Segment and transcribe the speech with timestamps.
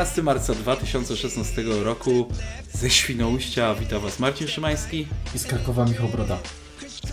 [0.00, 2.28] 11 marca 2016 roku
[2.72, 6.38] ze Świnoujścia wita Was Marcin Szymański i z Krakowa Michał Broda.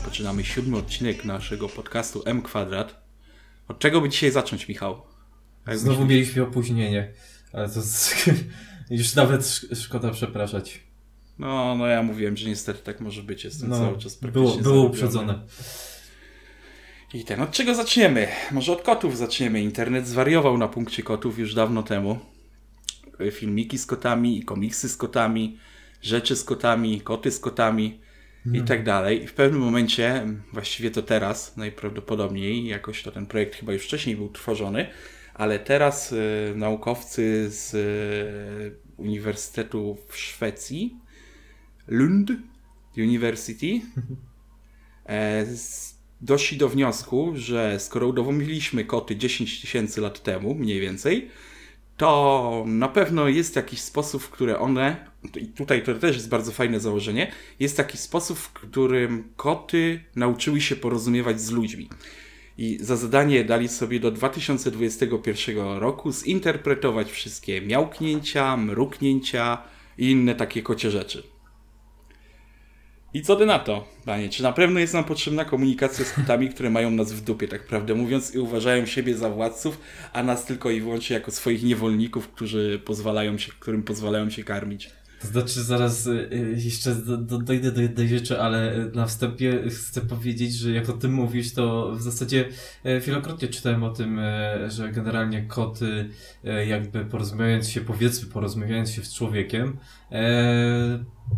[0.05, 3.01] Zaczynamy siódmy odcinek naszego podcastu M Kwadrat.
[3.67, 5.01] Od czego by dzisiaj zacząć, Michał?
[5.67, 6.09] Jak Znowu myślisz?
[6.09, 7.13] mieliśmy opóźnienie,
[7.53, 7.79] ale to
[8.89, 10.79] już nawet szkoda przepraszać.
[11.39, 13.43] No, no ja mówiłem, że niestety tak może być.
[13.43, 15.39] Jestem no, cały czas praktycznie Było, było uprzedzone.
[17.13, 18.27] I ten, od czego zaczniemy?
[18.51, 19.61] Może od kotów zaczniemy.
[19.61, 22.19] Internet zwariował na punkcie kotów już dawno temu.
[23.31, 25.59] Filmiki z kotami, komiksy z kotami,
[26.01, 27.99] rzeczy z kotami, koty z kotami
[28.45, 28.67] i hmm.
[28.67, 29.23] tak dalej.
[29.23, 34.15] I w pewnym momencie, właściwie to teraz najprawdopodobniej, jakoś to ten projekt chyba już wcześniej
[34.15, 34.87] był tworzony,
[35.33, 40.97] ale teraz y, naukowcy z y, Uniwersytetu w Szwecji,
[41.87, 42.31] Lund
[42.97, 43.81] University,
[45.09, 45.45] e,
[46.21, 51.29] doszli do wniosku, że skoro udowodniliśmy koty 10 tysięcy lat temu, mniej więcej,
[51.97, 56.51] to na pewno jest jakiś sposób, w który one, i tutaj to też jest bardzo
[56.51, 61.89] fajne założenie, jest taki sposób, w którym koty nauczyły się porozumiewać z ludźmi.
[62.57, 69.57] I za zadanie dali sobie do 2021 roku zinterpretować wszystkie miałknięcia, mruknięcia
[69.97, 71.36] i inne takie kocie rzeczy.
[73.13, 74.29] I co ty na to, panie?
[74.29, 77.67] Czy na pewno jest nam potrzebna komunikacja z kotami, które mają nas w dupie, tak
[77.67, 79.79] prawdę mówiąc, i uważają siebie za władców,
[80.13, 84.89] a nas tylko i wyłącznie jako swoich niewolników, którzy pozwalają się, którym pozwalają się karmić?
[85.21, 86.95] To znaczy, zaraz y, y, jeszcze
[87.43, 91.91] dojdę do jednej rzeczy, ale na wstępie chcę powiedzieć, że jak o tym mówisz, to
[91.95, 92.49] w zasadzie
[93.05, 94.19] wielokrotnie czytałem o tym,
[94.67, 96.09] że generalnie koty,
[96.67, 99.77] jakby porozmawiając się, powiedzmy, porozmawiając się z człowiekiem,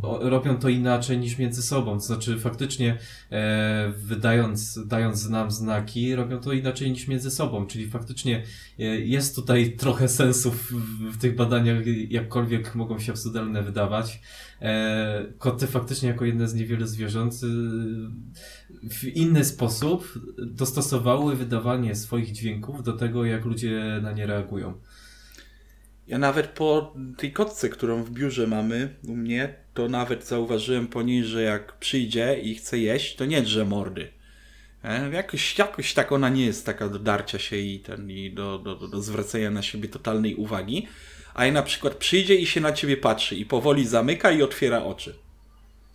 [0.03, 1.93] robią to inaczej niż między sobą.
[1.93, 2.97] To znaczy, faktycznie,
[3.31, 7.67] e, wydając, dając nam znaki, robią to inaczej niż między sobą.
[7.67, 8.43] Czyli faktycznie
[8.79, 10.71] e, jest tutaj trochę sensu w,
[11.13, 11.77] w, tych badaniach,
[12.09, 14.21] jakkolwiek mogą się absurdalne wydawać.
[14.61, 17.47] E, koty faktycznie, jako jedne z niewielu zwierząt, e,
[18.89, 24.73] w inny sposób dostosowały wydawanie swoich dźwięków do tego, jak ludzie na nie reagują.
[26.09, 31.01] Ja nawet po tej kotce, którą w biurze mamy u mnie, to nawet zauważyłem po
[31.01, 34.07] niej, że jak przyjdzie i chce jeść, to nie drze mordy.
[34.83, 35.09] E?
[35.09, 38.75] Jakoś, jakoś tak ona nie jest taka do darcia się i, ten, i do, do,
[38.75, 40.87] do zwracania na siebie totalnej uwagi.
[41.33, 44.83] A jak na przykład przyjdzie i się na ciebie patrzy i powoli zamyka i otwiera
[44.83, 45.15] oczy.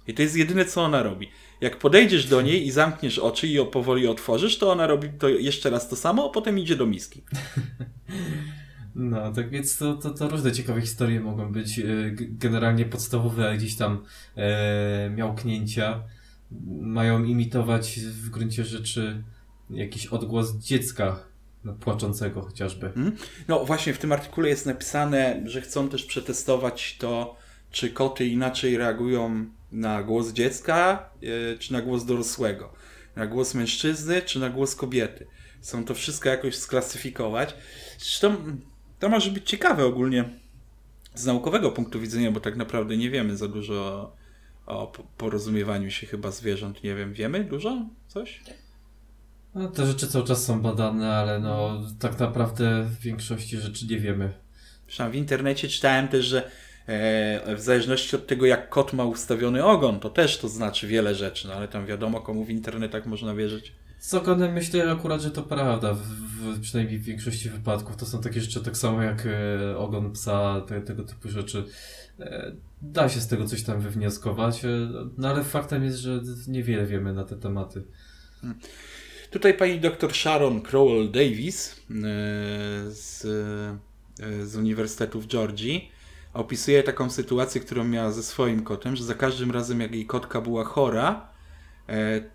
[0.06, 1.30] I to jest jedyne, co ona robi.
[1.60, 5.28] Jak podejdziesz do niej i zamkniesz oczy i ją powoli otworzysz, to ona robi to
[5.28, 7.22] jeszcze raz to samo, a potem idzie do miski.
[8.94, 11.78] No, tak więc to, to, to różne ciekawe historie mogą być.
[11.78, 11.84] E,
[12.14, 14.04] generalnie podstawowe gdzieś tam
[14.36, 16.02] e, miałknięcia
[16.80, 19.22] mają imitować w gruncie rzeczy
[19.70, 21.20] jakiś odgłos dziecka
[21.64, 22.90] no, płaczącego chociażby.
[22.90, 23.16] Hmm?
[23.48, 27.36] No właśnie w tym artykule jest napisane, że chcą też przetestować to,
[27.70, 32.72] czy koty inaczej reagują na głos dziecka, e, czy na głos dorosłego.
[33.16, 35.26] Na głos mężczyzny, czy na głos kobiety.
[35.62, 37.54] Chcą to wszystko jakoś sklasyfikować.
[37.98, 38.36] Zresztą
[39.04, 40.24] to może być ciekawe ogólnie
[41.14, 43.74] z naukowego punktu widzenia, bo tak naprawdę nie wiemy za dużo
[44.66, 46.82] o, o porozumiewaniu się chyba zwierząt.
[46.84, 47.86] Nie wiem, wiemy dużo?
[48.08, 48.40] Coś?
[49.54, 53.98] No, te rzeczy cały czas są badane, ale no tak naprawdę w większości rzeczy nie
[53.98, 54.32] wiemy.
[54.84, 56.50] Zresztą w internecie czytałem też, że
[56.86, 61.14] e, w zależności od tego, jak kot ma ustawiony ogon, to też to znaczy wiele
[61.14, 63.72] rzeczy, no ale tam wiadomo, komu w internetach można wierzyć.
[64.04, 65.94] Z ogonem myślę akurat, że to prawda.
[65.94, 70.12] W, w, przynajmniej w większości wypadków to są takie rzeczy tak samo jak e, ogon
[70.12, 71.64] psa, te, tego typu rzeczy.
[72.20, 74.68] E, da się z tego coś tam wywnioskować, e,
[75.18, 77.84] no ale faktem jest, że niewiele wiemy na te tematy.
[78.40, 78.58] Hmm.
[79.30, 81.94] Tutaj pani dr Sharon Crowell Davis e,
[82.90, 83.24] z,
[84.20, 85.92] e, z Uniwersytetu w Georgii
[86.34, 90.40] opisuje taką sytuację, którą miała ze swoim kotem, że za każdym razem jak jej kotka
[90.40, 91.28] była chora,
[91.88, 92.33] e,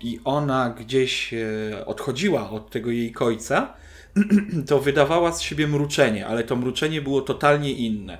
[0.00, 3.74] i ona gdzieś e, odchodziła od tego jej kojca,
[4.68, 8.18] to wydawała z siebie mruczenie, ale to mruczenie było totalnie inne.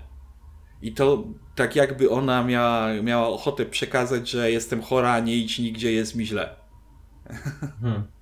[0.82, 1.25] I to
[1.55, 6.26] tak jakby ona miała, miała ochotę przekazać, że jestem chora, nie idź nigdzie, jest mi
[6.26, 6.56] źle.
[7.81, 8.14] Hmm.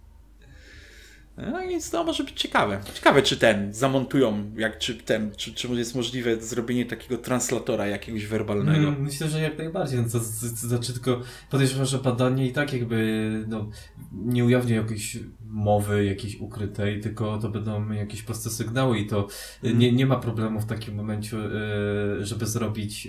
[1.37, 2.81] No więc to może być ciekawe.
[2.94, 8.26] Ciekawe, czy ten zamontują, jak, czy ten, czy, czy jest możliwe zrobienie takiego translatora jakiegoś
[8.26, 8.88] werbalnego.
[8.88, 10.00] Mm, myślę, że jak najbardziej.
[10.00, 11.20] No to, to, to znaczy tylko
[11.50, 13.70] podejrzewam, że badanie i tak jakby no,
[14.12, 19.29] nie ujawni jakiejś mowy jakiejś ukrytej, tylko to będą jakieś proste sygnały i to
[19.62, 19.79] mm.
[19.79, 23.08] nie, nie ma problemu w takim momencie, e, żeby zrobić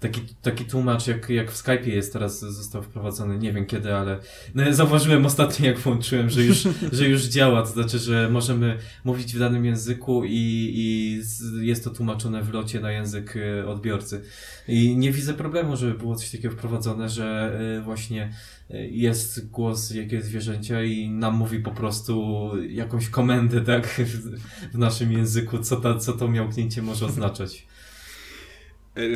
[0.00, 4.18] taki, taki tłumacz, jak, jak w Skype'ie jest teraz, został wprowadzony, nie wiem kiedy, ale
[4.54, 9.34] no, zauważyłem ostatnio, jak włączyłem, że już, że już działa, to znaczy, że możemy mówić
[9.34, 11.20] w danym języku i, i
[11.66, 14.22] jest to tłumaczone w locie na język e, odbiorcy.
[14.68, 18.32] I nie widzę problemu, żeby było coś takiego wprowadzone, że e, właśnie
[18.70, 24.38] e, jest głos jakiegoś zwierzęcia i nam mówi po prostu jakąś komendę, tak, w,
[24.74, 27.66] w naszym języku, co, ta, co to miałknięcie może oznaczać.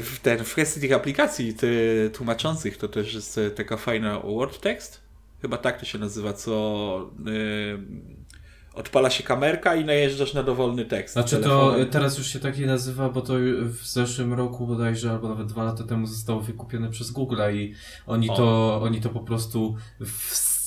[0.03, 4.61] W, ten, w kwestii tych aplikacji ty, tłumaczących to też jest e, taka fajna word
[4.61, 5.01] text.
[5.41, 7.79] Chyba tak to się nazywa, co y,
[8.75, 11.13] odpala się kamerka i najeżdżasz na dowolny tekst.
[11.13, 15.29] Znaczy to teraz już się tak nie nazywa, bo to w zeszłym roku bodajże, albo
[15.29, 17.75] nawet dwa lata temu zostało wykupione przez Google'a i
[18.07, 18.37] oni O.
[18.37, 19.77] to, oni to po prostu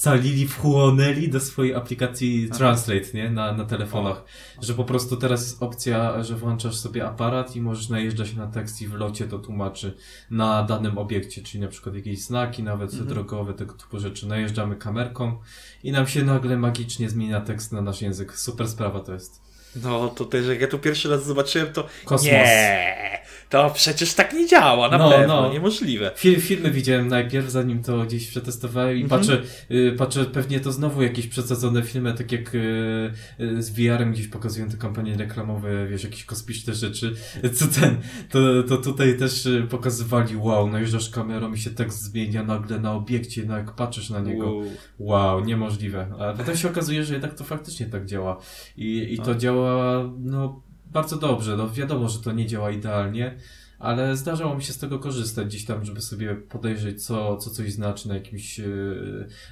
[0.06, 2.50] wcalili, wchłonęli do swojej aplikacji.
[2.50, 3.30] Translate, nie?
[3.30, 4.24] Na, na telefonach.
[4.62, 8.81] Że po prostu teraz jest opcja, że włączasz sobie aparat i możesz najeżdżać na tekst
[8.81, 9.98] i w locie to tłumaczy
[10.31, 13.10] na danym obiekcie, czyli na przykład jakieś znaki, nawet Mhm.
[13.10, 14.28] drogowe, tego typu rzeczy.
[14.28, 15.38] Najeżdżamy kamerką
[15.84, 18.38] i nam się nagle magicznie zmienia tekst na nasz język.
[18.38, 19.42] Super sprawa to jest.
[19.84, 22.31] No to też jak ja tu pierwszy raz zobaczyłem, to Kosmos.
[22.31, 25.53] nie, to przecież tak nie działa, na No, pewno, no.
[25.53, 26.12] niemożliwe.
[26.15, 29.21] Fil, filmy widziałem najpierw, zanim to gdzieś przetestowałem i Mhm.
[29.21, 34.12] patrzę, y, patrzę, pewnie to znowu jakieś przesadzone filmy, tak jak y, y, z VR-em
[34.13, 37.15] gdzieś pokazują te kampanie reklamowe, wiesz, jakieś kosmiczne rzeczy,
[37.53, 37.97] co ten,
[38.30, 42.94] to, to tutaj też y, pokazywali, wow, najeżdżasz kamerą i się tekst zmienia nagle na
[42.94, 44.63] obiekcie, no jak patrzysz na niego, Wow.
[45.00, 46.07] wow, niemożliwe.
[46.19, 48.38] A potem się okazuje, że jednak to faktycznie tak działa
[48.77, 49.36] i, i to No.
[49.36, 50.62] działa, no,
[50.95, 53.36] bardzo dobrze, no wiadomo, że to nie działa idealnie,
[53.80, 57.71] ale zdarzało mi się z tego korzystać gdzieś tam, żeby sobie podejrzeć, co, co coś
[57.74, 58.65] znaczy na jakimś e,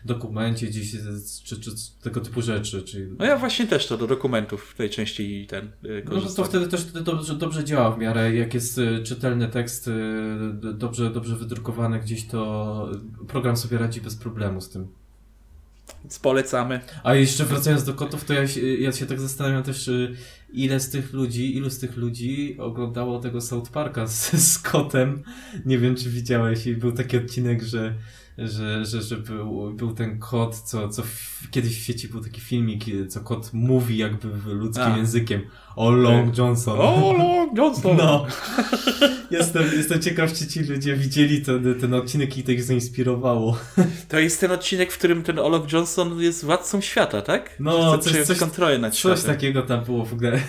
[0.05, 0.99] dokumencie, gdzieś, e,
[1.45, 2.81] czy, czy tego typu rzeczy.
[2.83, 6.45] Czyli, No ja właśnie też to do dokumentów najczęściej ten y, no to, korzystam.
[6.45, 9.89] to wtedy też wtedy dobrze, dobrze działa w miarę, jak jest czytelny tekst,
[10.53, 12.91] d- dobrze, dobrze wydrukowany gdzieś, to
[13.27, 14.87] program sobie radzi bez problemu z tym.
[16.03, 16.79] Więc polecamy.
[17.03, 20.15] A jeszcze wracając do kotów, to ja się, ja się tak zastanawiam też, y,
[20.53, 25.23] ile z tych ludzi, ilu z tych ludzi oglądało tego South Parka z, z kotem.
[25.65, 26.67] Nie wiem, czy widziałeś.
[26.67, 27.95] I był taki odcinek, że,
[28.37, 32.41] że, że, że był, był ten kot, co, co w, kiedyś w sieci był taki
[32.41, 34.97] filmik, co kot mówi jakby ludzkim A.
[34.97, 35.41] językiem.
[35.75, 36.77] O Long Johnson.
[36.79, 37.97] O, Long Johnson!
[37.97, 38.25] No.
[39.31, 43.57] Jestem, jestem ciekaw, czy ci ludzie widzieli ten, ten odcinek i to ich zainspirowało.
[44.09, 47.55] To jest ten odcinek, w którym ten Olok Johnson jest władcą świata, tak?
[47.59, 50.41] No, coś- coś- kontrolę nad Coś takiego tam było w ogóle.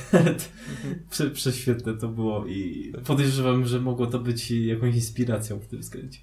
[1.11, 6.19] Prze, prześwietne to było i podejrzewam, że mogło to być jakąś inspiracją w tym względzie.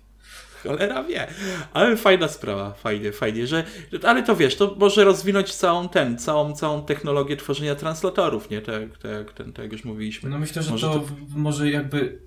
[0.64, 1.28] Cholera wie.
[1.74, 3.64] Ale fajna sprawa, fajnie, fajnie, że,
[4.04, 8.62] ale to wiesz, to może rozwinąć całą ten, całą, całą technologię tworzenia translatorów, nie?
[8.62, 10.30] Tak, tak, ten, tak jak już mówiliśmy.
[10.30, 11.06] No myślę, że Może to, to-
[11.36, 12.20] może jakby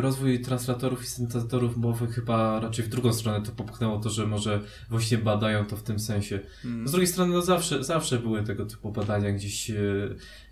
[0.00, 4.60] rozwój translatorów i syntezatorów mowy chyba raczej w drugą stronę to popchnęło to, że może
[4.90, 6.40] właśnie badają to w tym sensie.
[6.64, 6.88] Mm.
[6.88, 9.70] Z drugiej strony, no zawsze, zawsze były tego typu badania gdzieś.
[9.70, 9.76] E,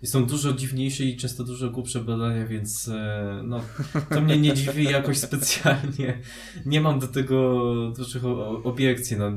[0.03, 3.61] są dużo dziwniejsze i często dużo głupsze badania, więc e, no,
[4.09, 6.19] to mnie nie dziwi jakoś specjalnie.
[6.65, 7.63] Nie mam do tego
[7.97, 8.25] dużych
[8.63, 9.17] obiekcji.
[9.17, 9.31] No,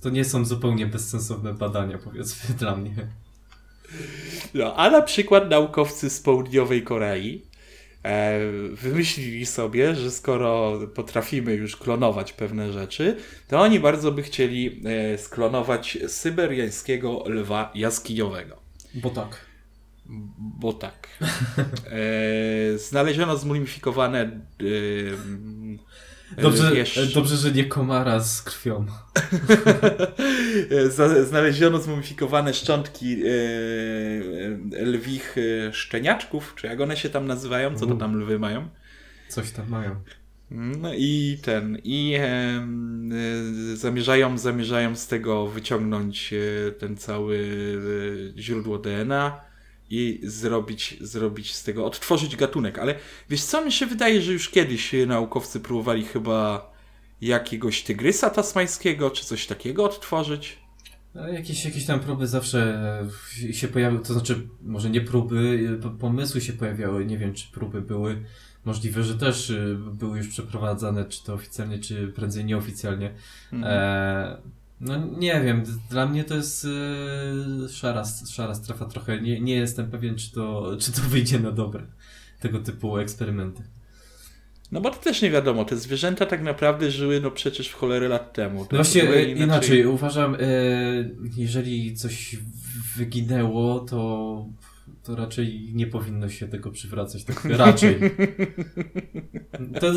[0.00, 3.08] to nie są zupełnie bezsensowne badania, powiedzmy dla mnie.
[4.54, 7.42] No, a na przykład naukowcy z południowej Korei
[8.02, 8.40] e,
[8.72, 13.16] wymyślili sobie, że skoro potrafimy już klonować pewne rzeczy,
[13.48, 18.56] to oni bardzo by chcieli e, sklonować syberiańskiego lwa jaskiniowego.
[18.94, 19.46] Bo tak.
[20.38, 21.08] Bo tak.
[21.90, 24.40] E, znaleziono zmumifikowane.
[26.42, 28.86] Dobrze, wiesz, e, dobrze, że nie komara z krwią.
[31.28, 33.28] znaleziono zmumifikowane szczątki e,
[34.78, 35.36] e, lwich
[35.72, 37.98] szczeniaczków, czy jak one się tam nazywają, co to U.
[37.98, 38.68] tam lwy mają.
[39.28, 39.96] Coś tam mają.
[40.50, 42.66] No i ten, i e,
[43.74, 46.34] zamierzają, zamierzają z tego wyciągnąć
[46.78, 47.48] ten cały
[48.36, 49.47] źródło DNA
[49.90, 52.78] i zrobić, zrobić z tego, odtworzyć gatunek.
[52.78, 52.94] Ale
[53.30, 56.70] wiesz co, mi się wydaje, że już kiedyś naukowcy próbowali chyba
[57.20, 60.58] jakiegoś tygrysa tasmańskiego, czy coś takiego odtworzyć.
[61.14, 62.80] No, Jakieś, jakieś tam próby zawsze
[63.48, 67.34] e, się pojawiły, to znaczy może nie próby, e, po- pomysły się pojawiały, nie wiem
[67.34, 68.24] czy próby były,
[68.64, 73.14] możliwe, że też e, były już przeprowadzane, czy to oficjalnie, czy prędzej nieoficjalnie.
[73.52, 73.72] Mhm.
[73.74, 76.66] E, no nie wiem, dla mnie to jest
[77.64, 81.50] e, szara, szara strefa trochę, nie, nie jestem pewien czy to, czy to wyjdzie na
[81.50, 81.86] dobre,
[82.40, 83.62] tego typu eksperymenty.
[84.72, 88.08] No bo to też nie wiadomo, te zwierzęta tak naprawdę żyły no przecież w cholerę
[88.08, 88.64] lat temu.
[88.64, 90.38] To No Właśnie e, inaczej, uważam, e,
[91.36, 92.36] jeżeli coś
[92.96, 94.46] wyginęło, to,
[95.08, 97.24] to raczej nie powinno się tego przywracać.
[97.24, 98.00] Tak raczej.
[99.80, 99.92] To,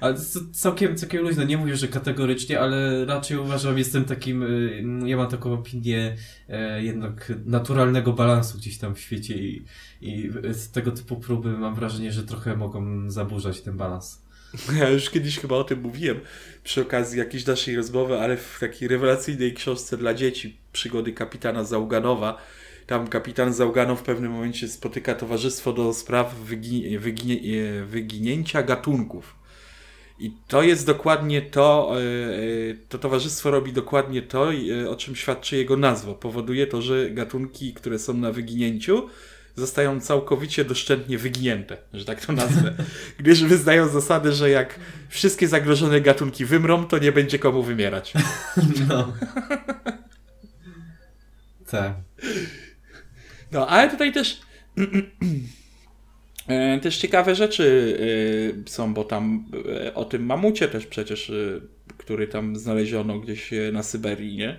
[0.00, 1.44] ale to całkiem, całkiem luźno.
[1.44, 6.16] Nie mówię, że kategorycznie, ale raczej uważam, jestem takim, y, ja mam taką opinię
[6.48, 9.64] e, jednak naturalnego balansu gdzieś tam w świecie i,
[10.00, 14.22] i z tego typu próby mam wrażenie, że trochę mogą zaburzać ten balans.
[14.78, 16.20] Ja już kiedyś chyba o tym mówiłem
[16.64, 22.38] przy okazji jakiejś naszej rozmowy, ale w takiej rewelacyjnej książce dla dzieci przygody kapitana Załganowa.
[22.88, 27.40] Tam kapitan Załganow w pewnym momencie spotyka towarzystwo do spraw wygi wyginie
[27.86, 29.34] wyginięcia gatunków.
[30.18, 35.16] I to jest dokładnie to, e, e, to towarzystwo robi dokładnie to, e, o czym
[35.16, 36.14] świadczy jego nazwa.
[36.14, 39.08] Powoduje to, że gatunki, które są na wyginięciu,
[39.56, 42.74] zostają całkowicie doszczętnie wyginięte, że tak to nazwę.
[43.18, 48.12] Gdyż wyznają zasadę, że jak wszystkie zagrożone gatunki wymrą, to nie będzie komu wymierać.
[48.88, 49.12] No.
[51.70, 51.94] tak.
[53.52, 54.40] No, ale tutaj też
[56.48, 57.98] e, też ciekawe rzeczy
[58.66, 59.44] e, są, bo tam
[59.84, 61.32] e, o tym mamucie też przecież,
[61.96, 64.58] który tam znaleziono gdzieś na Syberii, nie?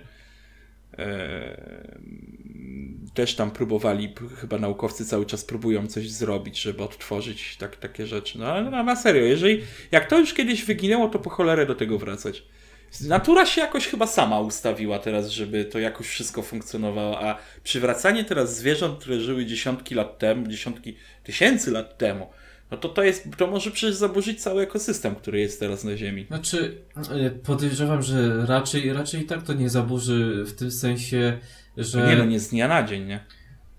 [3.14, 8.38] też tam próbowali, chyba naukowcy cały czas próbują coś zrobić, żeby odtworzyć tak, takie rzeczy.
[8.38, 11.98] No ale na, serio, jeżeli jak to już kiedyś wyginęło, to po cholerę do tego
[11.98, 12.42] wracać.
[13.08, 18.56] Natura się jakoś chyba sama ustawiła teraz, żeby to jakoś wszystko funkcjonowało, a przywracanie teraz
[18.56, 22.26] zwierząt, które żyły dziesiątki lat temu, dziesiątki tysięcy lat temu,
[22.70, 26.26] no to to jest, to może przecież zaburzyć cały ekosystem, który jest teraz na Ziemi.
[26.26, 26.76] Znaczy,
[27.10, 31.38] e, podejrzewam, że raczej, raczej tak to nie zaburzy w tym sensie,
[31.76, 32.06] że...
[32.06, 33.20] Nie no, nie z dnia na dzień, nie?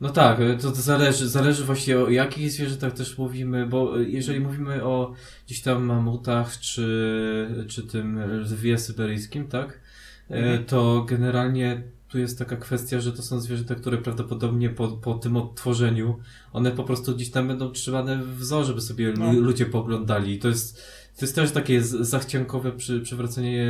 [0.02, 4.04] No tak, e, to, to zależy, zależy właśnie o jakich zwierzętach też mówimy, bo e,
[4.04, 5.14] jeżeli mówimy o
[5.46, 9.80] gdzieś tam mamutach, czy, czy tym lwie syberyjskim, tak,
[10.30, 10.66] mhm.
[10.66, 15.38] to generalnie tu jest taka kwestia, że to są zwierzęta, które prawdopodobnie po, po tym
[15.38, 16.20] odtworzeniu,
[16.54, 19.34] one po prostu gdzieś tam będą trzymane w zoo, żeby sobie no.
[19.34, 20.40] ludzie poglądali.
[20.40, 20.84] To jest,
[21.18, 23.66] to jest też takie zachciankowe przy, przywracanie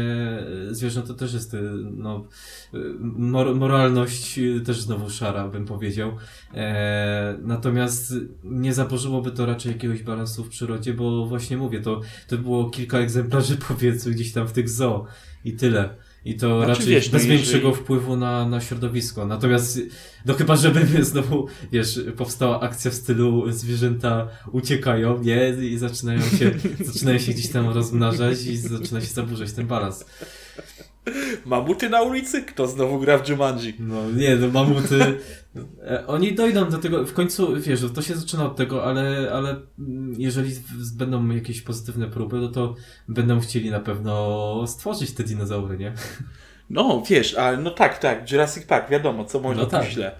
[0.69, 2.27] e, zwierząt, to też jest, e, no,
[2.73, 6.11] e, mor moralność też znowu szara, bym powiedział.
[6.53, 12.37] E, natomiast nie zaburzyłoby to raczej jakiegoś balansu w przyrodzie, bo właśnie mówię, to, to
[12.37, 15.05] było kilka egzemplarzy powiedzmy gdzieś tam w tych zoo
[15.45, 15.95] i tyle.
[16.25, 17.83] I to znaczy, raczej wiesz, bez no większego jeżeli...
[17.83, 19.25] wpływu na, na środowisko.
[19.25, 19.79] Natomiast,
[20.25, 25.49] no chyba, żeby znowu, wiesz, powstała akcja w stylu zwierzęta uciekają, nie?
[25.49, 26.51] I zaczynają się,
[26.85, 30.05] zaczynają się gdzieś tam rozmnażać i zaczyna się zaburzać ten balans.
[31.45, 32.41] Mamuty na ulicy?
[32.41, 33.73] Kto znowu gra w Jumanji?
[33.79, 35.19] No nie, no mamuty...
[35.87, 39.55] E, oni dojdą do tego, w końcu, wiesz, to się zaczyna od tego, ale, ale
[40.17, 40.55] jeżeli
[40.95, 42.75] będą jakieś pozytywne próby, no to
[43.07, 45.93] będą chcieli na pewno stworzyć te dinozaury, nie?
[46.69, 49.89] No, wiesz, ale no tak, tak, Jurassic Park, wiadomo, co można no tak.
[49.89, 50.15] źle.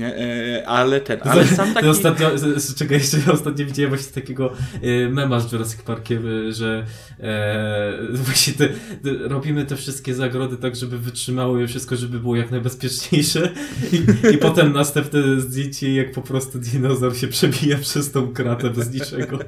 [0.00, 1.88] E, ale ten, ale sam taki...
[1.88, 2.30] Ostatnio,
[2.76, 6.86] czekaj, jeszcze ja ostatnio widziałem właśnie takiego e, mema z Jurassic Parkiem, e, że
[7.20, 12.50] e, właśnie te, te, robimy te wszystkie zagrody tak, żeby wytrzymały wszystko, żeby było jak
[12.50, 13.52] najbezpieczniejsze
[13.92, 13.96] i,
[14.34, 19.38] i potem następne zdjęcie, jak po prostu dinozaur się przebija przez tą kratę bez niczego.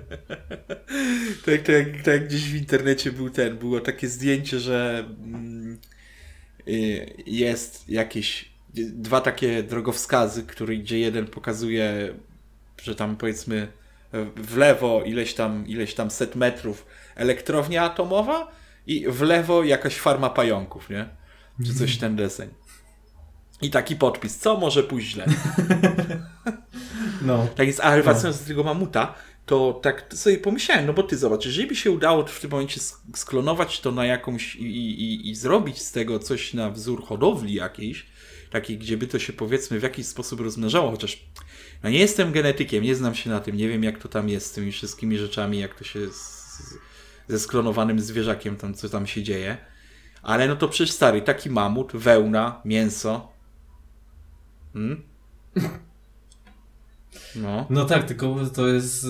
[1.46, 5.78] tak, tak, tak, gdzieś w internecie był ten, było takie zdjęcie, że mm,
[7.26, 12.14] jest jakieś dwa takie drogowskazy, który, gdzie jeden pokazuje,
[12.82, 13.72] że tam powiedzmy
[14.36, 18.52] w lewo ileś tam, ileś tam set metrów elektrownia atomowa
[18.86, 21.08] i w lewo jakaś farma pająków, nie?
[21.66, 22.48] Czy coś ten deseń.
[23.62, 25.26] I taki podpis, co może pójść źle.
[27.22, 27.48] No.
[27.56, 28.42] Tak jest, ale wracając no.
[28.42, 29.14] do tego mamuta,
[29.46, 32.80] to tak sobie pomyślałem, no bo ty zobacz, jeżeli by się udało w tym momencie
[33.14, 38.06] sklonować to na jakąś i, i, i zrobić z tego coś na wzór hodowli jakiejś,
[38.48, 41.24] takiej, gdzie by to się powiedzmy w jakiś sposób rozmnażało, chociaż
[41.82, 44.46] no nie jestem genetykiem, nie znam się na tym, nie wiem jak to tam jest
[44.46, 46.78] z tymi wszystkimi rzeczami, jak to się z,
[47.28, 49.56] ze sklonowanym zwierzakiem tam, co tam się dzieje.
[50.22, 53.32] Ale no to przecież stary, taki mamut, wełna, mięso.
[54.72, 55.02] Hmm?
[57.36, 57.66] No.
[57.70, 59.06] no tak, tylko to jest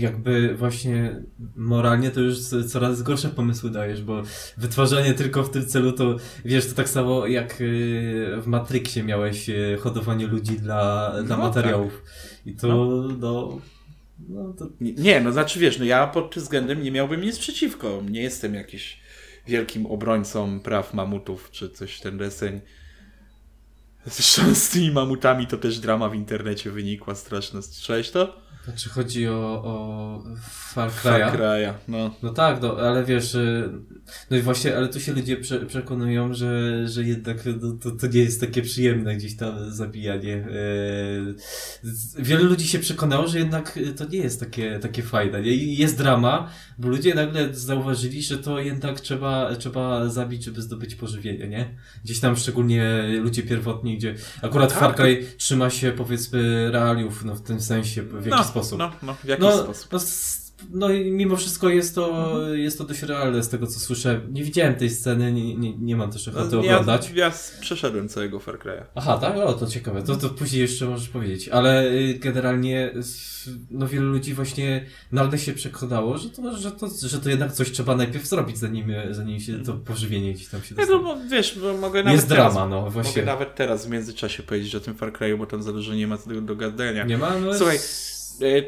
[0.00, 1.22] jakby właśnie
[1.56, 2.38] moralnie to już
[2.68, 4.22] coraz gorsze pomysły dajesz, bo
[4.56, 9.48] wytwarzanie tylko w tym celu to, wiesz, to tak samo jak y, w Matrixie miałeś
[9.48, 12.02] y, hodowanie ludzi dla, dla no, materiałów.
[12.04, 12.46] Tak.
[12.46, 13.58] I to, no, no,
[14.28, 14.68] no to...
[14.80, 18.02] Nie, no znaczy wiesz, no ja pod tym względem nie miałbym nic przeciwko.
[18.10, 19.00] Nie jestem jakiś
[19.46, 22.60] wielkim obrońcą praw mamutów, czy coś ten deseń.
[24.06, 27.62] Zresztą z tymi mamutami to też drama w internecie wynikła straszna.
[27.62, 28.47] Słyszałeś to?
[28.64, 31.32] Znaczy chodzi o, o Far Far Cry'a.
[31.36, 32.14] Cry'a, no.
[32.22, 33.70] No tak, no, ale wiesz, y,
[34.30, 38.06] no i właśnie, ale tu się ludzie prze, przekonują, że, że jednak no, to, to
[38.06, 40.36] nie jest takie przyjemne gdzieś tam zabijanie.
[40.36, 41.34] Y,
[42.18, 45.42] Wielu ludzi się przekonało, że jednak to nie jest takie, takie fajne.
[45.42, 45.50] nie?
[45.50, 50.94] I Jest drama, bo ludzie nagle zauważyli, że to jednak trzeba, trzeba zabić, żeby zdobyć
[50.94, 51.74] pożywienie, nie?
[52.04, 57.34] Gdzieś tam szczególnie ludzie pierwotni, gdzie akurat Tak, Far Cry trzyma się powiedzmy realiów, no
[57.34, 58.78] w tym sensie, w jaki no, sposób.
[58.78, 59.92] No, no, w jaki No, sposób?
[59.92, 59.98] no,
[60.70, 62.58] no i mimo wszystko jest to, Mhm.
[62.58, 64.20] jest to dość realne z tego, co słyszę.
[64.30, 67.10] Nie widziałem tej sceny, nie, nie, nie mam też ochoty No, ja, oglądać.
[67.14, 68.82] ja przeszedłem całego Far Cry'a.
[68.94, 69.36] Aha, tak?
[69.36, 70.02] O, to ciekawe.
[70.02, 71.48] To, to później jeszcze możesz powiedzieć.
[71.48, 72.92] Ale y, generalnie
[73.70, 77.70] no wielu ludzi właśnie nagle się przekonało, że to, że to, że to jednak coś
[77.72, 81.02] trzeba najpierw zrobić, zanim, zanim się to pożywienie gdzieś tam się no, dostanie.
[81.04, 83.22] bo wiesz, bo mogę nawet Jest teraz, drama, no Mogę właśnie.
[83.22, 86.18] nawet teraz w międzyczasie powiedzieć o tym Far Cry'u, bo tam za dużo nie ma
[86.26, 87.04] do, do gadania.
[87.04, 87.38] Nie ma?
[87.38, 87.78] No Słuchaj,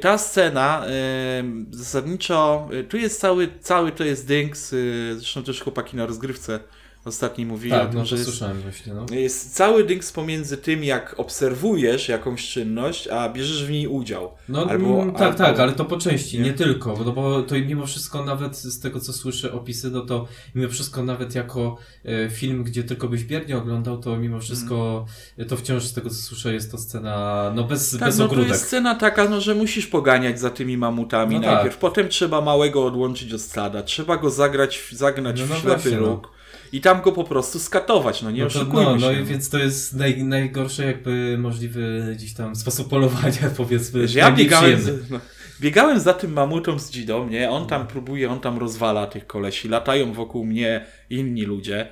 [0.00, 4.76] Ta scena e, zasadniczo, e, tu jest cały, cały to jest dynks, e,
[5.14, 6.60] zresztą też chłopaki na rozgrywce
[7.04, 9.06] ostatni mówili o Tak, tym, no że to jest, słyszałem właśnie, no.
[9.10, 14.32] jest cały dynks pomiędzy tym, jak obserwujesz jakąś czynność, a bierzesz w niej udział.
[14.48, 16.52] No Albo- mm, tak, albo- tak, ale to po części, nie, Nie?
[16.52, 20.26] tylko, bo, no bo to mimo wszystko nawet z tego co słyszę opisy, no to
[20.54, 25.04] mimo wszystko nawet jako e, film, gdzie tylko byś biernie oglądał, to mimo wszystko
[25.38, 28.24] e, to wciąż z tego co słyszę jest to scena, no bez, Tak, bez no
[28.24, 28.48] to ogródek.
[28.52, 31.80] jest scena taka, no, że musisz poganiać za tymi mamutami No najpierw, tak.
[31.80, 36.00] potem trzeba małego odłączyć od stada, trzeba go zagrać, zagnać No, no w ślepy właśnie,
[36.00, 36.06] no.
[36.06, 36.39] róg
[36.72, 39.20] i tam go po prostu skatować, no nie No, oszukujmy no, no się.
[39.20, 44.00] i więc to jest naj, najgorszy jakby możliwy gdzieś tam sposób polowania, powiedzmy.
[44.00, 45.20] Wiesz, ja biegałem, z, no,
[45.60, 47.50] biegałem za tym mamutą z dzidą, nie?
[47.50, 51.88] On tam próbuje, on tam rozwala tych kolesi, latają wokół mnie inni ludzie.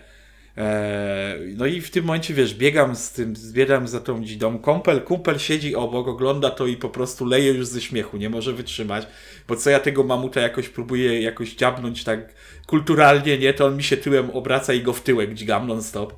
[0.58, 5.02] Eee, no i w tym momencie, wiesz, biegam z tym, zbiegam za tą dzidą, kumpel,
[5.02, 9.06] kumpel siedzi obok, ogląda to i po prostu leje już ze śmiechu, nie może wytrzymać,
[9.48, 12.34] bo co ja tego mamuta jakoś próbuję jakoś dziabnąć tak
[12.66, 13.54] kulturalnie, nie?
[13.54, 16.14] To on mi się tyłem obraca i go w tyłek dźgam non stop.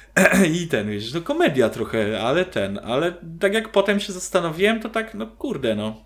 [0.62, 4.88] I ten, wiesz, no komedia trochę, ale ten, ale tak jak potem się zastanowiłem, to
[4.88, 6.04] tak, no kurde, no.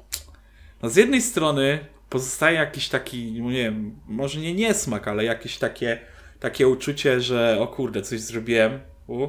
[0.83, 1.79] No z jednej strony
[2.11, 5.99] pozostaje jakiś taki, no nie wiem, może nie niesmak, ale jakieś takie,
[6.41, 9.29] takie uczucie, że o kurde, coś zrobiłem, u.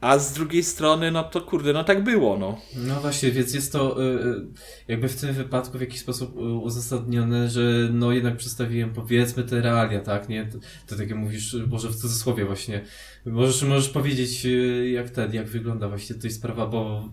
[0.00, 2.58] A z drugiej strony, no to kurde, no tak było, no.
[2.76, 4.46] No właśnie, więc jest to y, y,
[4.88, 9.60] jakby w tym wypadku w jakiś sposób y, uzasadnione, że no jednak przedstawiłem powiedzmy te
[9.60, 10.46] realia, tak, nie?
[10.46, 12.84] To, to tak jak mówisz, może w cudzysłowie właśnie.
[13.26, 14.46] Możesz, możesz powiedzieć
[14.92, 17.08] jak ten, jak wygląda właśnie tutaj sprawa, bo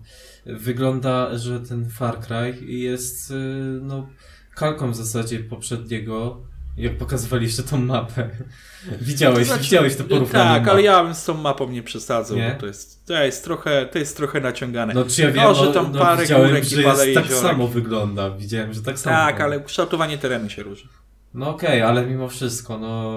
[0.46, 3.32] wygląda, że ten Far Cry jest
[3.80, 4.08] no
[4.54, 6.42] kalką w zasadzie poprzedniego,
[6.76, 8.30] jak pokazywali jeszcze tą mapę.
[9.00, 10.70] Widziałeś, To znaczy- widziałeś to porównanie Tak, map.
[10.72, 12.50] ale ja bym z tą mapą nie przesadzał, Nie?
[12.54, 14.94] bo to jest, to jest trochę, to jest trochę naciągane.
[14.94, 17.30] No czy ja wiem, No, że tam no, parę widziałem, że jest tak jeziorek.
[17.30, 18.30] samo wygląda.
[18.30, 20.88] Widziałem, że tak samo tak, ale kształtowanie terenu się różni.
[21.34, 23.12] No okej, ale mimo wszystko, no...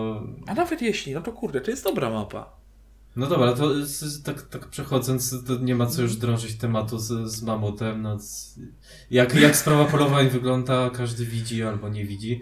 [0.48, 2.50] A nawet jeśli, no to kurde, to jest dobra mapa.
[3.15, 3.70] No dobra, to
[4.26, 8.18] tak, tak przechodząc, to nie ma co już drążyć tematu z, z mamutem, no...
[9.12, 12.41] Jak, jak sprawa polowań wygląda, każdy widzi albo nie widzi.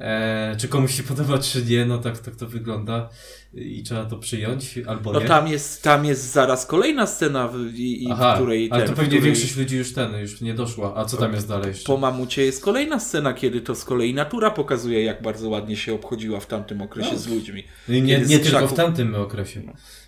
[0.00, 3.08] E, czy komuś się podoba, czy nie, no tak, tak to wygląda
[3.54, 5.26] i trzeba to przyjąć, albo No nie.
[5.26, 8.96] tam jest, tam jest zaraz kolejna scena, w, i, Aha, w której ale ten, to
[8.96, 10.96] pewnie której większość ludzi już ten, już nie doszła.
[10.96, 11.86] A co tam jest dalej jeszcze?
[11.86, 15.94] po mamucie jest kolejna scena, kiedy to z kolei natura pokazuje, jak bardzo ładnie się
[15.94, 17.18] obchodziła w tamtym okresie No.
[17.18, 17.64] z ludźmi.
[17.88, 19.62] Nie, nie, kiedy nie tylko krzaków- w tamtym okresie.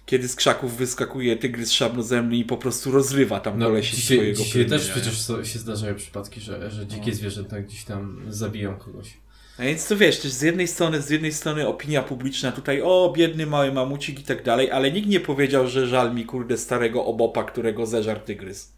[0.06, 4.38] Kiedy z krzaków wyskakuje tygrys szabnozemny i po prostu rozrywa tam No, kolesi dzisiaj, swojego
[4.42, 5.12] dzisiaj też plemienia, nie?
[5.12, 7.14] przecież się zdarzają przypadki, że, że dzikie No.
[7.16, 9.21] zwierzęta gdzieś tam zabiją kogoś.
[9.62, 13.12] A więc to wiesz, też z jednej strony, z jednej strony opinia publiczna tutaj, o
[13.16, 17.04] biedny mały mamucik i tak dalej, ale nikt nie powiedział, że żal mi kurde starego
[17.04, 18.72] obopa, którego zeżarł tygrys.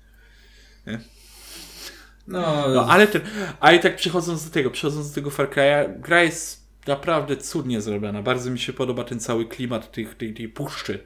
[2.27, 3.23] No, No ale ten,
[3.61, 8.23] ale tak przechodząc do tego, przechodząc do tego Far Cry'a, gra jest naprawdę cudnie zrobiona.
[8.23, 10.99] Bardzo mi się podoba ten cały klimat tych, tej, tej puszczy,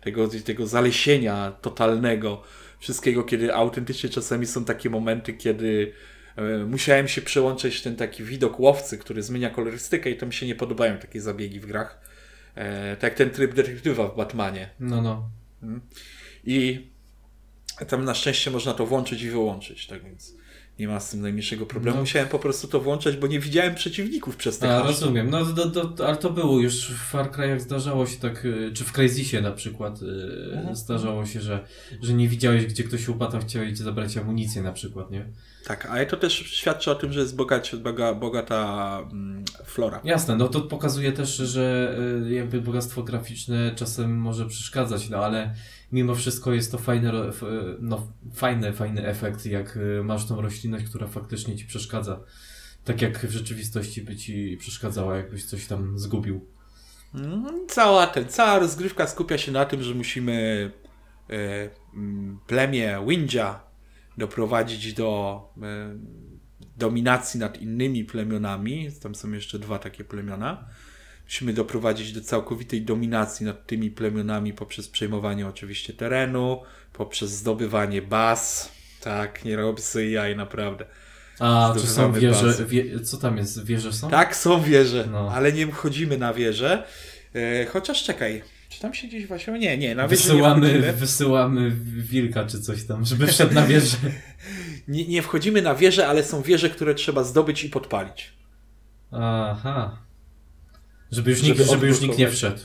[0.00, 2.42] tego, tego zalesienia totalnego,
[2.78, 5.92] wszystkiego, kiedy autentycznie czasami są takie momenty, kiedy
[6.66, 10.46] musiałem się przełączyć w ten taki widok łowcy, który zmienia kolorystykę i to mi się
[10.46, 12.00] nie podobają takie zabiegi w grach.
[12.54, 14.70] E, tak jak ten tryb detektywa w Batmanie.
[15.02, 15.30] no,
[15.62, 15.80] no.
[16.44, 16.86] I
[17.88, 20.34] tam na szczęście można to włączyć i wyłączyć, tak więc
[20.78, 21.96] nie ma z tym najmniejszego problemu.
[21.96, 22.02] No.
[22.02, 25.30] Musiałem po prostu to włączać, bo nie widziałem przeciwników przez te A, rozumiem.
[25.30, 28.84] No, do, do, ale to było już w Far Cry'ach zdarzało się tak, y, czy
[28.84, 30.06] w Crysisie na przykład y,
[30.52, 30.76] Mhm.
[30.76, 31.64] zdarzało się, że,
[32.02, 35.26] że nie widziałeś, gdzie ktoś upadł, chciałeś zabrać amunicję na przykład, nie?
[35.66, 40.00] Tak, ale to też świadczy o tym, że jest boga, bogata mm, flora.
[40.04, 45.54] Jasne, no to pokazuje też, że y, jakby bogactwo graficzne czasem może przeszkadzać, no ale
[45.92, 47.12] mimo wszystko jest to fajny,
[47.80, 52.20] no, fajny, fajny efekt, jak y, masz tą roślinność, która faktycznie ci przeszkadza.
[52.84, 56.46] Tak jak w rzeczywistości by ci przeszkadzała, jakbyś coś tam zgubił.
[57.14, 60.70] Mm, Cała, ten, cała rozgrywka skupia się na tym, że musimy
[61.30, 63.60] e, mm, plemię Windzia
[64.18, 65.98] doprowadzić do e,
[66.76, 68.88] dominacji nad innymi plemionami.
[69.02, 70.64] Tam są jeszcze dwa takie plemiona.
[71.26, 76.62] Musimy doprowadzić do całkowitej dominacji nad tymi plemionami poprzez przejmowanie oczywiście terenu,
[76.92, 78.72] poprzez zdobywanie baz.
[79.00, 80.84] Tak, nie robię sobie jaj, naprawdę.
[81.38, 84.10] A, czy są wieże, wie, co tam jest, wieże są?
[84.10, 85.30] Tak, są wieże, No.
[85.34, 86.84] ale nie wchodzimy na wieżę.
[87.34, 89.58] E, chociaż czekaj, czy tam się gdzieś właśnie...
[89.58, 90.92] Nie, nie, na wieżę nie Wysyłamy, wchodzimy.
[90.92, 93.96] wysyłamy wilka czy coś tam, żeby wszedł na wieżę.
[94.88, 98.32] Nie, nie wchodzimy na wieżę, ale są wieże, które trzeba zdobyć i podpalić.
[99.12, 99.98] Aha.
[101.12, 102.60] Żeby już, Żeby nikt, żeby już nikt nie wszedł.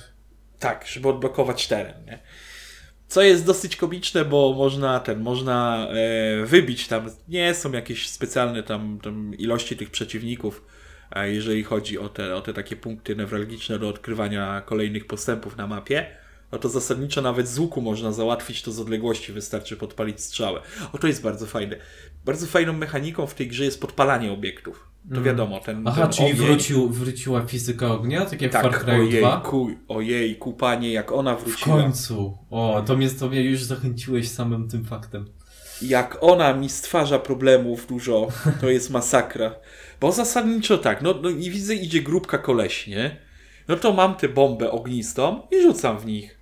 [0.60, 2.20] Tak, żeby odblokować teren, nie?
[3.08, 8.64] Co jest dosyć komiczne, bo można ten, można e, wybić tam, nie są jakieś specjalne
[8.64, 10.66] tam, tam ilości tych przeciwników,
[11.10, 15.68] a jeżeli chodzi o te, o te takie punkty newralgiczne do odkrywania kolejnych postępów na
[15.68, 16.06] mapie,
[16.52, 20.62] no to zasadniczo nawet z łuku można załatwić to z odległości, wystarczy podpalić strzałę.
[20.94, 21.78] O, to jest bardzo fajne.
[22.26, 24.88] Bardzo fajną mechaniką w tej grze jest podpalanie obiektów.
[25.16, 25.88] To wiadomo, ten Mm.
[25.88, 29.32] Aha, ten czyli ogień- wrócił, wróciła fizyka ognia, tak jak w Far tak, Cry 2?
[29.34, 31.82] ojejku, ojejku, panie, jak ona W wróciła.
[31.82, 32.38] końcu.
[32.50, 35.26] O, to mnie, to mnie już zachęciłeś samym tym faktem.
[35.82, 38.28] Jak ona mi stwarza problemów dużo,
[38.62, 39.56] to jest masakra.
[40.02, 43.18] Bo zasadniczo tak, no, no i widzę, idzie grupka koleś, nie?
[43.68, 46.40] No to mam tę bombę ognistą i rzucam w nich.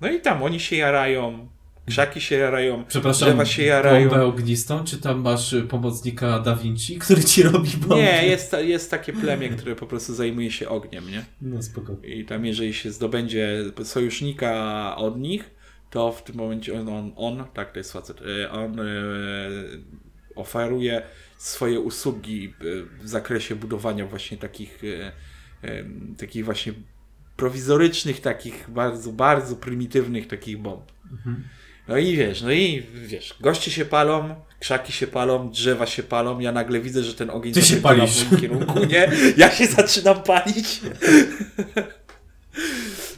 [0.00, 1.48] No i tam oni się jarają,
[1.86, 4.08] krzaki się jarają, Przepraszam, drzewa się jarają.
[4.08, 7.96] bombę ognistą, czy tam masz y, pomocnika Da Vinci, który ci robi bombę?
[7.96, 11.24] Nie, jest, jest takie plemię, które po prostu zajmuje się ogniem, nie?
[11.42, 11.96] No spoko.
[12.04, 15.50] I tam jeżeli się zdobędzie sojusznika od nich,
[15.90, 18.84] to w tym momencie on, on, on tak to jest facet, e, on e,
[20.34, 21.02] oferuje
[21.38, 22.54] swoje usługi
[23.02, 24.82] w zakresie budowania właśnie takich
[26.18, 26.72] takich właśnie
[27.36, 30.92] prowizorycznych, takich bardzo, bardzo prymitywnych takich bomb.
[31.88, 36.38] No i wiesz, no i wiesz, goście się palą, krzaki się palą, drzewa się palą,
[36.38, 38.10] ja nagle widzę, że ten ogień Ty się palisz.
[38.10, 39.10] w moim kierunku, nie?
[39.36, 40.80] Ja się zaczynam palić.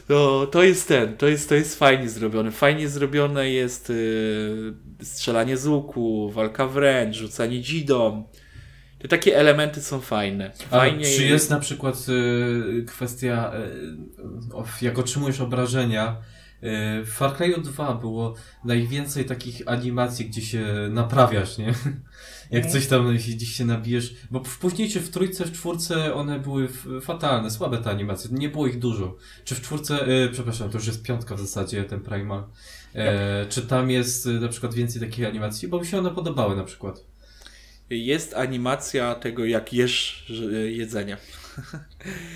[0.09, 2.51] No, to jest ten, to jest, to jest fajnie zrobione.
[2.51, 8.23] Fajnie zrobione jest yy, strzelanie z łuku, walka wręcz, rzucanie dzidą.
[8.99, 10.51] Te takie elementy są fajne.
[10.71, 13.51] A Fajnie czy jest na przykład y, kwestia,
[14.81, 16.15] y, jak otrzymujesz obrażenia?
[16.61, 21.65] W Far Cry 2 było najwięcej takich animacji, gdzie się naprawiasz, nie?
[22.51, 22.73] Jak Mhm.
[22.73, 24.13] coś tam się, gdzieś się nabijesz.
[24.31, 26.67] Bo w później, czy w trójce, w czwórce one były
[27.01, 28.29] fatalne, słabe te animacje.
[28.33, 29.17] Nie było ich dużo.
[29.43, 32.43] Czy w czwórce, y, przepraszam, to już jest piątka w zasadzie, ten Primal.
[32.95, 35.67] E, czy tam jest y, na przykład więcej takich animacji?
[35.67, 37.05] Bo mi się one podobały na przykład.
[37.89, 41.17] Jest animacja tego, jak jesz że- jedzenie.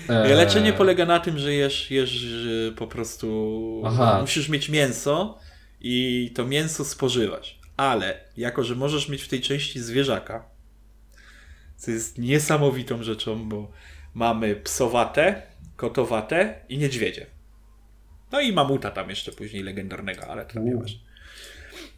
[0.08, 3.82] E, Leczenie polega na tym, że jesz, jesz że po prostu.
[3.86, 4.18] Aha.
[4.20, 5.38] Musisz mieć mięso
[5.80, 7.58] i to mięso spożywać.
[7.76, 10.44] Ale jako, że możesz mieć w tej części zwierzaka,
[11.76, 13.70] co jest niesamowitą rzeczą, bo
[14.14, 15.42] mamy psowate,
[15.76, 17.26] kotowate i niedźwiedzie.
[18.32, 20.98] No i mamuta tam jeszcze później legendarnego, ale to nie ważne.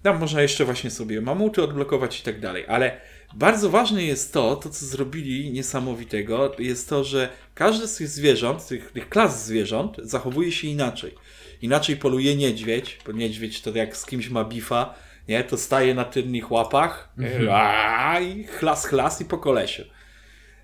[0.02, 3.00] Tam można jeszcze właśnie sobie mamuty odblokować i tak dalej, ale
[3.34, 8.66] bardzo ważne jest to, to co zrobili niesamowitego, jest to, że każde z tych zwierząt,
[8.66, 11.14] tych, tych klas zwierząt zachowuje się inaczej.
[11.62, 14.94] Inaczej poluje niedźwiedź, bo niedźwiedź to jak z kimś ma bifa,
[15.28, 17.48] nie, to staje na tylnych łapach Mhm.
[17.52, 19.84] a, i chlas, chlas i po kolesie.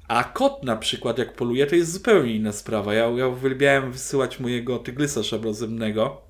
[0.08, 2.94] A kot na przykład jak poluje, to jest zupełnie inna sprawa.
[2.94, 6.22] Ja, ja uwielbiałem wysyłać mojego tygrysa szablozemnego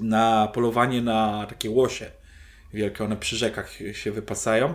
[0.00, 2.10] na polowanie na takie łosie
[2.74, 4.74] wielkie, one przy rzekach się wypasają.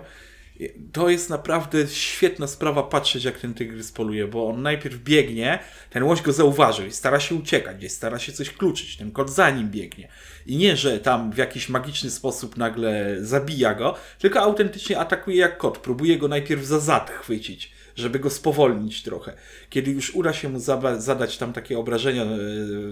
[0.92, 6.04] To jest naprawdę świetna sprawa patrzeć, jak ten tygrys poluje, bo on najpierw biegnie, ten
[6.04, 9.50] łoś go zauważył i stara się uciekać, gdzieś stara się coś kluczyć, ten kot za
[9.50, 10.08] nim biegnie.
[10.46, 15.58] I nie, że tam w jakiś magiczny sposób nagle zabija go, tylko autentycznie atakuje jak
[15.58, 19.34] kot, próbuje go najpierw za zad chwycić, żeby go spowolnić trochę.
[19.70, 20.60] Kiedy już uda się mu
[20.98, 22.28] zadać tam takie obrażenia e,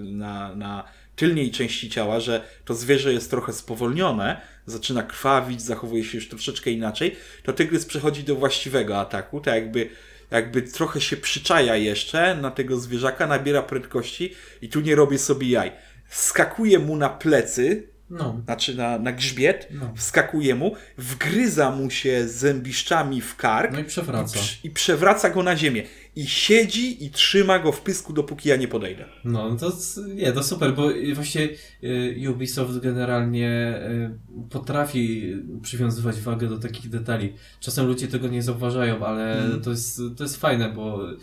[0.02, 0.84] na, na
[1.18, 6.70] tylniej części ciała, że to zwierzę jest trochę spowolnione, zaczyna krwawić, zachowuje się już troszeczkę
[6.70, 9.90] inaczej, to tygrys przechodzi do właściwego ataku, tak jakby,
[10.30, 15.48] jakby trochę się przyczaja jeszcze na tego zwierzaka, nabiera prędkości i tu nie robię sobie
[15.48, 15.72] jaj.
[16.10, 18.40] Skakuje mu na plecy, No.
[18.44, 19.92] znaczy na, na grzbiet, No.
[19.96, 24.38] wskakuje mu, wgryza mu się zębiszczami w kark No i przewraca.
[24.64, 25.82] i, i przewraca go na ziemię.
[26.18, 29.04] I siedzi i trzyma go w pysku, dopóki ja nie podejdę.
[29.24, 29.72] No, to
[30.14, 31.48] nie, to super, bo właśnie
[31.84, 34.10] y, Ubisoft generalnie y,
[34.50, 37.32] potrafi przywiązywać wagę do takich detali.
[37.60, 39.62] Czasem ludzie tego nie zauważają, ale Mhm.
[39.62, 41.16] to, jest, to jest fajne, bo y,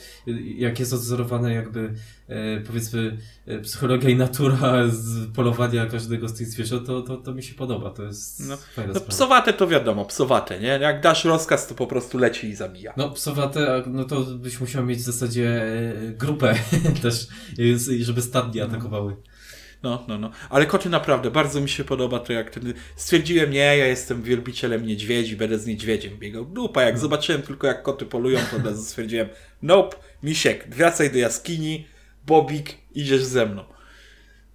[0.58, 1.94] jak jest odzorowane jakby
[2.68, 7.44] powiedzmy y, psychologia i natura z polowania każdego z tych zwierząt, to, to, to mi
[7.44, 7.90] się podoba.
[7.90, 10.68] To jest No, fajna No psowate to wiadomo, psowate, nie?
[10.68, 12.94] Jak dasz rozkaz, to po prostu leci i zabija.
[12.98, 16.56] No, psowate, no to byś musiał mieć w zasadzie e, grupę
[17.02, 17.28] też,
[17.60, 19.16] e, żeby stadnie atakowały.
[19.84, 20.32] No, no, no.
[20.50, 22.74] Ale koty naprawdę, bardzo mi się podoba to, jak ten...
[22.96, 26.46] Stwierdziłem, nie, ja jestem wielbicielem niedźwiedzi, będę z niedźwiedziem biegał.
[26.46, 29.30] Dupa, jak zobaczyłem tylko, jak koty polują, to stwierdziłem,
[29.62, 31.88] nope, misiek, wracaj do jaskini,
[32.28, 33.64] Bobik, idziesz ze mną.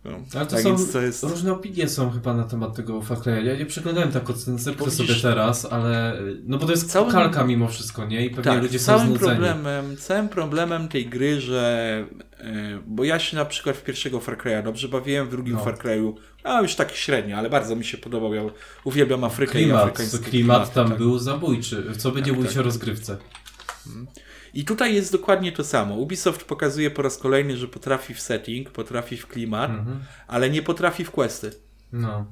[0.04, 1.22] No, Ale to tak są, to jest...
[1.22, 3.44] różne opinie są chyba na temat tego Far Cry'a.
[3.44, 7.44] Ja nie przeglądałem tak ocen, zerknę sobie teraz, ale no bo to jest Całym- kalka
[7.44, 8.26] mimo wszystko, nie?
[8.26, 9.30] I pewnie Tak, ludzie są całym znudzeni.
[9.30, 12.04] problemem, całym problemem tej gry, że
[12.38, 15.64] e, bo ja się na przykład w pierwszego Far Cry'a dobrze bawiłem, w drugim No.
[15.64, 16.12] Far Cry'u,
[16.44, 18.35] a już tak średnio, ale bardzo mi się podobał.
[18.35, 18.42] Ja
[18.85, 20.98] uwielbiam Afrykę i Klimat, afrykańskie klimat tam tak.
[20.98, 21.85] był zabójczy.
[21.98, 22.61] Co będzie Tak, mówić tak.
[22.61, 23.16] o rozgrywce?
[24.54, 25.94] I tutaj jest dokładnie to samo.
[25.94, 30.00] Ubisoft pokazuje po raz kolejny, że potrafi w setting, potrafi w klimat, Mhm.
[30.26, 31.50] ale nie potrafi w questy.
[31.92, 32.26] No.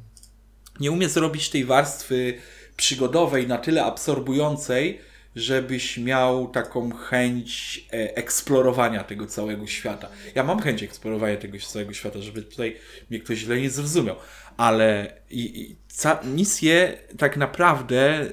[0.81, 2.35] Nie umie zrobić tej warstwy
[2.77, 5.01] przygodowej na tyle absorbującej,
[5.37, 10.09] żebyś miał taką chęć e, eksplorowania tego całego świata.
[10.35, 12.77] Ja mam chęć eksplorowania tego całego świata, żeby tutaj
[13.11, 14.17] mnie ktoś źle nie zrozumiał,
[14.57, 18.27] ale i, i ca- misje tak naprawdę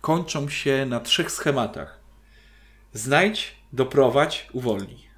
[0.00, 1.99] kończą się na trzech schematach.
[2.92, 5.10] Znajdź, doprowadź, uwolnij.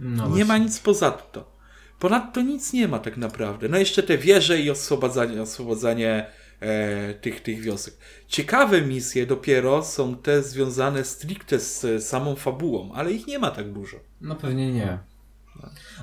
[0.00, 0.44] no nie właśnie.
[0.44, 1.52] ma nic poza to.
[1.98, 3.68] Ponadto nic nie ma tak naprawdę.
[3.68, 6.26] No jeszcze te wieże i oswobadzanie, oswobodzenie
[6.60, 7.94] e, tych, tych wiosek.
[8.28, 13.50] Ciekawe misje dopiero są te związane stricte z e, samą fabułą, ale ich nie ma
[13.50, 13.96] tak dużo.
[14.20, 14.98] No pewnie nie.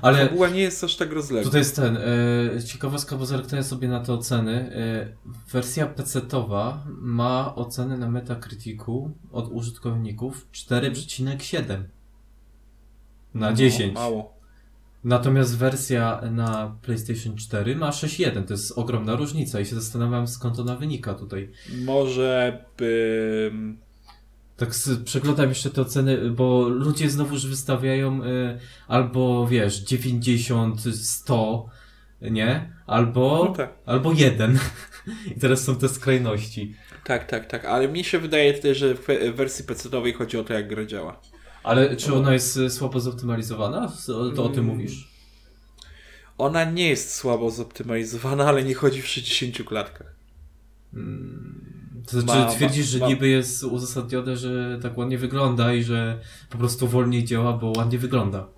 [0.02, 1.44] Ale Fabuła nie jest aż tak rozległa.
[1.44, 4.72] Tutaj jest ten, e, ciekawostka, bo zerknąłem sobie na te oceny.
[4.74, 11.82] E, wersja PC-towa ma oceny na Metacriticu od użytkowników 4,7
[13.34, 13.94] na 10.
[13.94, 14.40] No, mało.
[15.04, 18.44] Natomiast wersja na PlayStation 4 ma 6,1.
[18.44, 21.50] To jest ogromna różnica i się zastanawiam skąd ona wynika tutaj.
[21.84, 23.52] Może by...
[24.60, 24.70] Tak
[25.04, 31.68] przeglądam jeszcze te oceny, bo ludzie znowuż wystawiają y, albo wiesz 90, 100,
[32.22, 32.72] nie?
[32.86, 33.74] Albo, No tak.
[33.86, 34.58] albo 1.
[35.36, 36.74] I teraz są te skrajności.
[37.04, 37.64] Tak, tak, tak.
[37.64, 41.20] Ale mi się wydaje też, że w wersji PC-owej chodzi o to, jak gra działa.
[41.62, 43.92] Ale czy ona jest y, słabo zoptymalizowana?
[44.36, 44.66] To, o tym Mm.
[44.76, 45.08] mówisz?
[46.38, 50.14] Ona nie jest słabo zoptymalizowana, ale nie chodzi w 60 klatkach.
[52.06, 56.20] To znaczy Ma- twierdzisz, że ma- niby jest uzasadnione, że tak ładnie wygląda i że
[56.50, 58.48] po prostu wolniej działa, bo ładnie wygląda.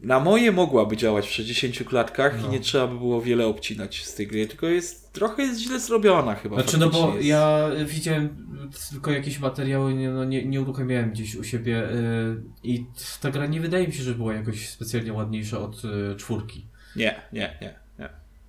[0.00, 2.48] Na moje mogłaby działać w 60 klatkach No.
[2.48, 5.80] i nie trzeba by było wiele obcinać z tej gry, tylko jest trochę jest źle
[5.80, 6.56] zrobiona chyba.
[6.56, 7.26] Znaczy, no bo jest.
[7.26, 8.46] ja widziałem
[8.90, 12.86] tylko jakieś materiały, nie, no, nie, nie uruchamiałem gdzieś u siebie yy, i
[13.20, 16.66] ta gra nie wydaje mi się, że była jakoś specjalnie ładniejsza od y, czwórki.
[16.96, 17.85] Nie, nie, nie.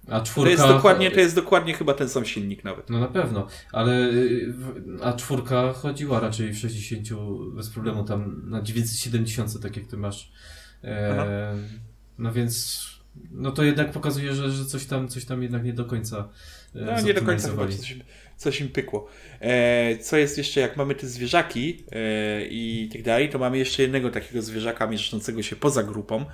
[0.10, 0.52] A To czwórka...
[0.52, 2.90] jest, dokładnie, to jest dokładnie chyba ten sam silnik nawet.
[2.90, 4.54] No na pewno, ale y,
[5.04, 7.08] a czwórka chodziła raczej w 60
[7.56, 10.32] bez problemu tam na 970, tak jak ty masz.
[10.84, 11.56] E,
[12.18, 12.86] no więc,
[13.32, 16.30] no to jednak pokazuje, że, że coś tam, coś tam jednak nie do końca
[16.76, 17.96] e, No nie do końca chyba coś,
[18.38, 19.08] coś im pykło.
[19.40, 23.82] E, co jest jeszcze, jak mamy te zwierzaki e, i tak dalej, to mamy jeszcze
[23.82, 26.26] jednego takiego zwierzaka mieszczącego się poza grupą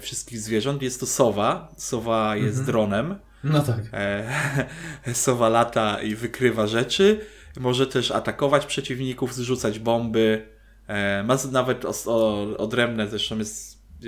[0.00, 0.82] wszystkich zwierząt.
[0.82, 1.72] Jest to sowa.
[1.76, 2.66] Sowa jest Mhm.
[2.66, 3.18] dronem.
[3.44, 3.80] No tak.
[3.92, 4.24] E,
[5.14, 7.20] sowa lata i wykrywa rzeczy.
[7.60, 10.48] Może też atakować przeciwników, zrzucać bomby.
[10.86, 11.84] E, ma nawet
[12.58, 14.06] odrębne, zresztą jest, e,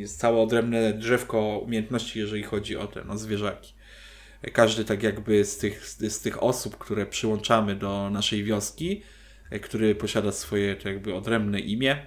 [0.00, 3.74] jest całe odrębne drzewko umiejętności, jeżeli chodzi o te no, zwierzaki.
[4.42, 9.02] E, Każdy tak jakby z tych, z tych osób, które przyłączamy do naszej wioski,
[9.50, 12.06] e, który posiada swoje jakby odrębne imię,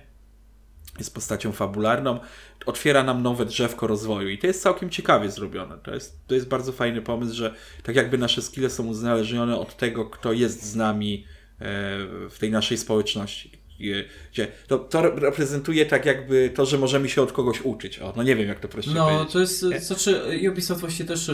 [0.98, 2.20] jest postacią fabularną,
[2.66, 5.78] otwiera nam nowe drzewko rozwoju i to jest całkiem ciekawie zrobione.
[5.84, 9.78] To jest, to jest bardzo fajny pomysł, że tak jakby nasze skille są uzależnione od
[9.78, 11.26] tego, kto jest z nami
[11.60, 11.66] e,
[12.30, 13.61] w tej naszej społeczności.
[14.68, 18.00] To, to reprezentuje tak jakby to, że możemy się od kogoś uczyć.
[18.00, 19.34] O, no nie wiem, jak to prościej No, powiedzieć.
[19.34, 19.80] to jest, Nie?
[19.80, 21.32] znaczy Ubisoft właśnie też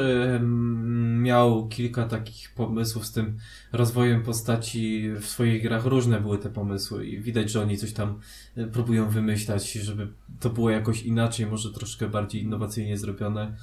[1.18, 3.38] miał kilka takich pomysłów z tym
[3.72, 5.86] rozwojem postaci w swoich grach.
[5.86, 8.20] Różne były te pomysły i widać, że oni coś tam
[8.58, 10.08] e, próbują wymyślać, żeby
[10.40, 13.56] to było jakoś inaczej, może troszkę bardziej innowacyjnie zrobione.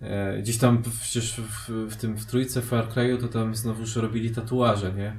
[0.00, 3.96] E, Gdzieś tam przecież w, w tym w trójce Far Cry'u to tam znowu już
[3.96, 5.16] robili tatuaże, nie?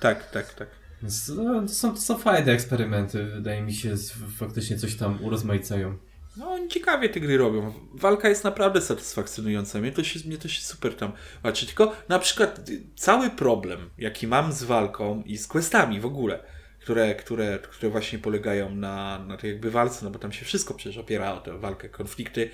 [0.00, 0.68] Tak, tak, tak.
[1.02, 3.24] Więc, no, to, są, to są fajne eksperymenty.
[3.24, 3.94] Wydaje mi się,
[4.36, 5.98] faktycznie coś tam urozmaicają.
[6.36, 7.72] No, oni ciekawie te gry robią.
[7.94, 9.80] Walka jest naprawdę satysfakcjonująca.
[9.80, 11.66] Mnie to się, mnie to się super tam patrzy.
[11.66, 16.42] Tylko na przykład cały problem, jaki mam z walką i z questami w ogóle,
[16.80, 20.74] które, które, które właśnie polegają na, na tej jakby walce, no bo tam się wszystko
[20.74, 22.50] przecież opiera o tę walkę, konflikty.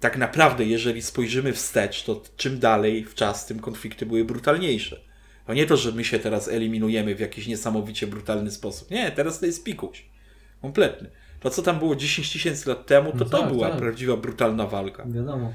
[0.00, 5.09] Tak naprawdę, jeżeli spojrzymy wstecz, to czym dalej w czas, tym konflikty były brutalniejsze.
[5.50, 8.90] To nie to, że my się teraz eliminujemy w jakiś niesamowicie brutalny sposób.
[8.90, 10.04] Nie, teraz to jest pikuś.
[10.62, 11.10] Kompletny.
[11.40, 13.78] To, co tam było 10 tysięcy lat temu, to No to tak, była tak.
[13.78, 15.04] prawdziwa, brutalna walka.
[15.06, 15.52] Wiadomo.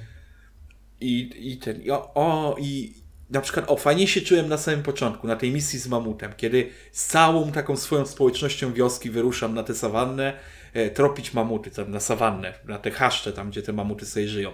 [1.02, 2.94] I, i ten, i o, o, i
[3.30, 6.70] na przykład, o, fajnie się czułem na samym początku, na tej misji z mamutem, kiedy
[6.92, 10.34] z całą taką swoją społecznością wioski wyruszam na tę sawannę,
[10.74, 14.52] e, tropić mamuty, tam na sawannę, na te chaszcze, tam gdzie te mamuty sobie żyją.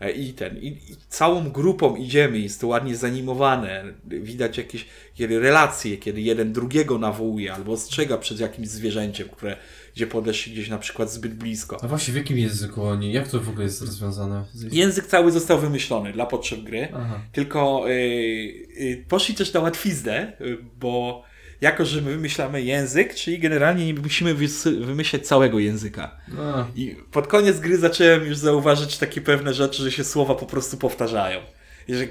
[0.00, 5.40] E, I ten, i, i całą grupą idziemy, jest to ładnie zanimowane, widać jakieś kiedy
[5.40, 9.56] relacje, kiedy jeden drugiego nawołuje albo ostrzega przed jakimś zwierzęciem, które,
[9.94, 11.78] gdzie podeszli gdzieś na przykład zbyt blisko.
[11.82, 13.12] A właśnie w jakim języku oni?
[13.12, 14.44] Jak to w ogóle jest rozwiązane?
[14.72, 16.88] Język cały został wymyślony dla potrzeb gry.
[16.94, 17.20] Aha.
[17.32, 20.32] Tylko y, y, poszli też na łatwiznę,
[20.80, 21.22] bo
[21.60, 24.34] jako, że my wymyślamy język, czyli generalnie nie musimy
[24.80, 26.16] wymyślać całego języka.
[26.38, 30.46] A, I pod koniec gry zacząłem już zauważyć takie pewne rzeczy, że się słowa po
[30.46, 31.40] prostu powtarzają.
[31.88, 32.06] I że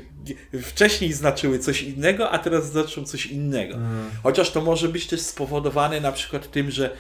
[0.61, 3.77] wcześniej znaczyły coś innego, a teraz znaczą coś innego.
[4.23, 6.95] Chociaż to może być też spowodowane na przykład tym, że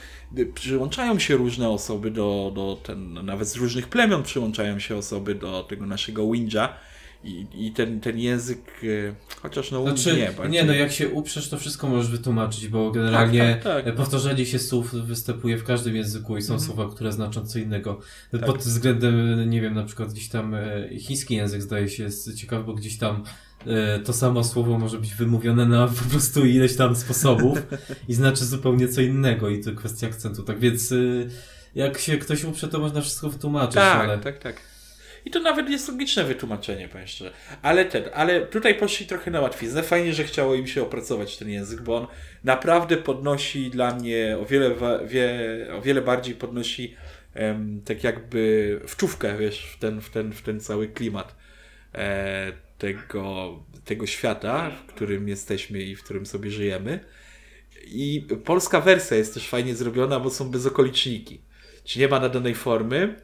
[0.53, 5.63] przyłączają się różne osoby do, do ten, nawet z różnych plemion przyłączają się osoby do
[5.63, 6.75] tego naszego Winja
[7.23, 11.09] i, i ten, ten język, y, chociaż no Znaczy, nie, nie, bardziej- no jak się
[11.09, 13.87] uprzesz, to wszystko możesz wytłumaczyć, bo generalnie tak, tak.
[13.87, 16.71] e, powtarzanie się słów występuje w każdym języku i są Mhm.
[16.73, 17.99] słowa, które znaczą co innego.
[18.31, 18.45] Tak.
[18.45, 22.63] Pod względem, nie wiem, na przykład gdzieś tam e, chiński język zdaje się jest ciekawy,
[22.63, 23.23] bo gdzieś tam
[23.67, 27.57] e, to samo słowo może być wymówione na po prostu ileś tam sposobów
[28.09, 30.43] i znaczy zupełnie co innego i to kwestia akcentu.
[30.43, 30.95] Tak więc e,
[31.75, 34.17] jak się ktoś uprze, to można wszystko wytłumaczyć, Tak, ale...
[34.17, 34.72] tak, tak.
[35.25, 37.31] I to nawet jest logiczne wytłumaczenie, powiem szczerze.
[37.61, 39.83] Ale ten, ale tutaj poszli trochę na łatwiznę.
[39.83, 42.07] Fajnie, że chciało im się opracować ten język, bo on
[42.43, 45.29] naprawdę podnosi dla mnie o wiele, wie,
[45.73, 46.95] o wiele bardziej podnosi
[47.33, 51.35] em, tak jakby wczówkę, wiesz, w ten, w ten, w ten cały klimat
[51.95, 56.99] e, tego, tego świata, w którym jesteśmy i w którym sobie żyjemy.
[57.85, 61.41] I polska wersja jest też fajnie zrobiona, bo są bezokoliczniki.
[61.83, 63.15] Czy nie ma nadanej formy,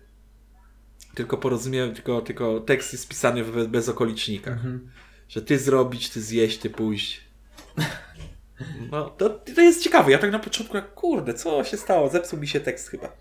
[1.19, 4.53] tylko porozumiem, tylko, tylko tekst jest pisany w bezokolicznikach.
[4.53, 4.89] Mhm.
[5.29, 7.21] Że ty zrobić, ty zjeść, ty pójść.
[8.91, 10.11] No, to, to jest ciekawe.
[10.11, 12.09] Ja tak na początku, jak kurde, co się stało?
[12.09, 13.13] Zepsuł mi się tekst chyba.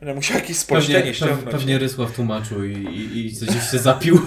[0.00, 1.50] Będę musiał jakieś spolszczenie Pewnie, pew, ściągnąć.
[1.50, 4.20] pewnie Rysław tłumaczył i, i, i coś się zapił.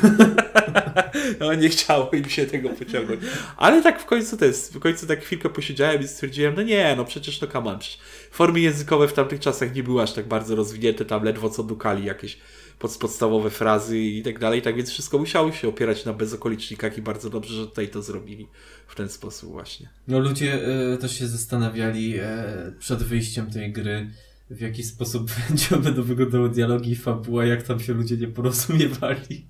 [1.39, 3.21] No, nie chciało im się tego pociągnąć.
[3.57, 6.95] Ale tak w końcu to jest, w końcu tak chwilkę posiedziałem i stwierdziłem, no nie,
[6.97, 7.99] no przecież to przecież
[8.31, 12.05] Formy językowe w tamtych czasach nie były aż tak bardzo rozwinięte, tam ledwo co dukali
[12.05, 12.37] jakieś
[12.83, 17.01] pod, podstawowe frazy i tak dalej, tak więc wszystko musiało się opierać na bezokolicznikach i
[17.01, 18.47] bardzo dobrze, że tutaj to zrobili
[18.87, 19.89] w ten sposób właśnie.
[20.07, 24.09] No ludzie e, też się zastanawiali e, przed wyjściem tej gry,
[24.49, 29.47] w jaki sposób będzie, będą wyglądały dialogi i fabuła, jak tam się ludzie nie porozumiewali.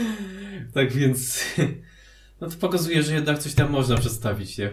[0.74, 1.44] tak więc,
[2.40, 4.70] no to pokazuje, że jednak coś tam można przedstawić, nie?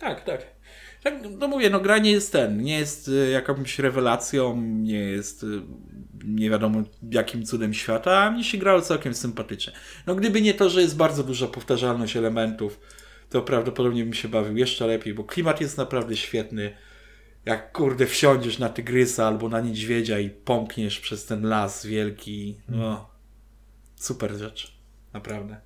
[0.00, 0.54] Tak, tak.
[1.02, 5.42] Tak, no mówię, no gra nie jest ten, nie jest y, jakąś rewelacją, nie jest
[5.42, 5.62] y,
[6.26, 9.72] nie wiadomo jakim cudem świata, a mnie się grało całkiem sympatycznie.
[10.06, 12.80] No gdyby nie to, że jest bardzo duża powtarzalność elementów,
[13.30, 16.76] to prawdopodobnie bym się bawił jeszcze lepiej, bo klimat jest naprawdę świetny.
[17.44, 23.10] Jak kurde wsiądziesz na tygrysa albo na niedźwiedzia i pomkniesz przez ten las wielki, no
[23.96, 24.76] super rzecz,
[25.12, 25.60] naprawdę.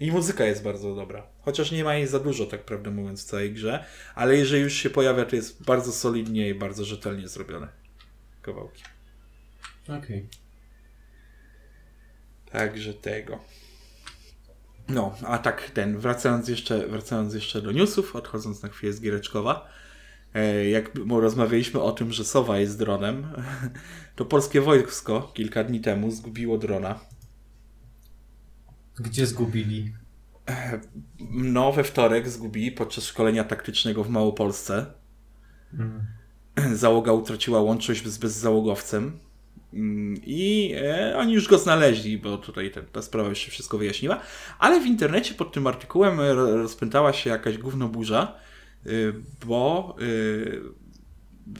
[0.00, 1.26] I muzyka jest bardzo dobra.
[1.40, 3.84] Chociaż nie ma jej za dużo, tak prawdę mówiąc, w całej grze.
[4.14, 7.68] Ale jeżeli już się pojawia, to jest bardzo solidnie i bardzo rzetelnie zrobione.
[8.42, 8.82] Kawałki.
[9.88, 10.28] Okej.
[12.50, 13.38] Także tego.
[14.88, 19.68] No, a tak ten, wracając jeszcze, wracając jeszcze do newsów, odchodząc na chwilę z Giereczkowa.
[20.34, 23.26] E, jak rozmawialiśmy o tym, że Sowa jest dronem,
[24.16, 27.00] to polskie wojsko kilka dni temu zgubiło drona.
[28.96, 29.94] Gdzie zgubili?
[31.30, 34.86] No, we wtorek zgubili podczas szkolenia taktycznego w Małopolsce.
[35.72, 36.06] Mm.
[36.74, 39.18] załoga utraciła łączność z bezzałogowcem
[40.26, 44.20] i e, oni już go znaleźli, bo tutaj ta sprawa już się wszystko wyjaśniła,
[44.58, 48.34] ale w internecie pod tym artykułem e, ro- rozpętała się jakaś gównoburza,
[48.86, 49.14] y,
[49.46, 50.62] bo y,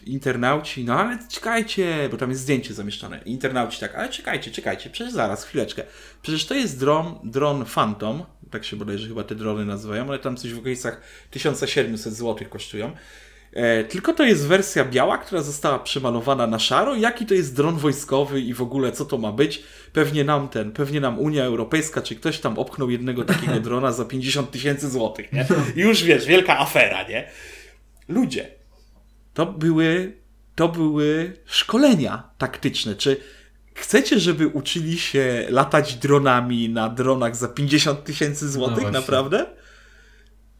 [0.06, 5.12] internauci, no ale czekajcie, bo tam jest zdjęcie zamieszczone, internauci tak, ale czekajcie, czekajcie, przecież
[5.12, 5.82] zaraz, chwileczkę,
[6.22, 8.22] przecież to jest dron, dron Phantom
[8.54, 11.00] tak się bodajże chyba te drony nazywają, ale tam coś w okolicach
[11.30, 12.92] 1700 zł kosztują.
[13.54, 16.94] E, tylko to jest wersja biała, która została przemalowana na szaro.
[16.94, 19.62] Jaki to jest dron wojskowy i w ogóle co to ma być?
[19.92, 24.04] Pewnie nam ten, pewnie nam Unia Europejska czy ktoś tam opchnął jednego takiego drona za
[24.04, 25.46] 50 tysięcy złotych, nie?
[25.76, 27.28] I już wiesz, wielka afera, nie?
[28.08, 28.50] Ludzie,
[29.34, 30.16] to były,
[30.54, 32.94] to były szkolenia taktyczne.
[32.94, 33.16] Czy
[33.74, 38.82] chcecie, żeby uczyli się latać dronami na dronach za 50 tysięcy złotych?
[38.82, 39.00] właśnie.
[39.00, 39.46] naprawdę?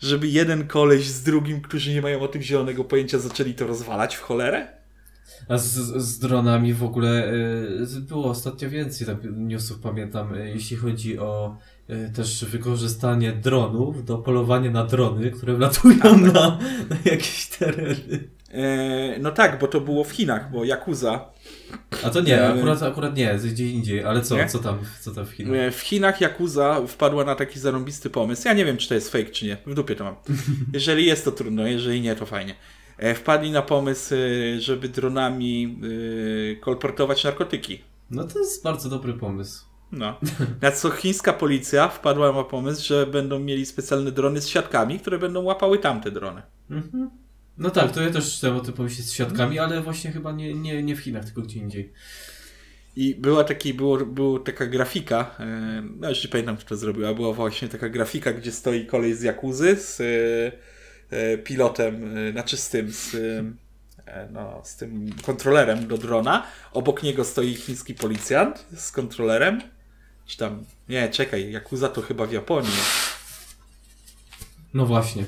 [0.05, 4.17] Żeby jeden koleś z drugim, którzy nie mają o tym zielonego pojęcia, zaczęli to rozwalać
[4.17, 4.69] w cholerę?
[5.49, 7.33] A z, z dronami w ogóle
[7.97, 11.57] y, było ostatnio więcej tak, newsów, pamiętam, y, jeśli chodzi o
[11.91, 16.59] y, też wykorzystanie dronów do polowania na drony, które wlatują na,
[16.91, 18.29] na jakieś tereny.
[18.55, 21.25] E, no tak, bo to było w Chinach, bo Yakuza.
[22.05, 24.47] A to nie, E, akurat, akurat nie, gdzie indziej, ale co, Nie?
[24.47, 25.55] co tam, co tam w Chinach?
[25.57, 28.43] E, W Chinach Yakuza wpadła na taki zarąbisty pomysł.
[28.49, 29.57] Ja nie wiem, czy to jest fake, czy nie.
[29.67, 30.15] W dupie to mam.
[30.73, 32.55] Jeżeli jest, to trudno, jeżeli nie, to fajnie.
[33.15, 34.15] Wpadli na pomysł,
[34.59, 35.79] żeby dronami
[36.61, 37.81] kolportować narkotyki.
[38.11, 39.65] No to jest bardzo dobry pomysł.
[39.93, 40.19] No.
[40.63, 45.19] Na co chińska policja wpadła na pomysł, że będą mieli specjalne drony z siatkami, które
[45.19, 46.43] będą łapały tamte drony.
[46.71, 47.11] Mhm.
[47.59, 50.55] No tak, to ja też chciałem o tym pomyśleć z świadkami, ale właśnie chyba nie,
[50.55, 51.93] nie, nie w Chinach, tylko gdzie indziej.
[52.97, 57.15] I była taki, było, było taka grafika, e, no już nie pamiętam kto to zrobiła,
[57.15, 60.07] była właśnie taka grafika, gdzie stoi kolej z Jakuzy z e,
[61.17, 63.17] e, pilotem, znaczy z tym, z,
[64.31, 66.47] no, z tym kontrolerem do drona.
[66.73, 69.63] Obok niego stoi chiński policjant z kontrolerem.
[70.27, 72.73] Czy tam, nie, czekaj, Jakuza to chyba w Japonii.
[74.75, 75.25] No właśnie.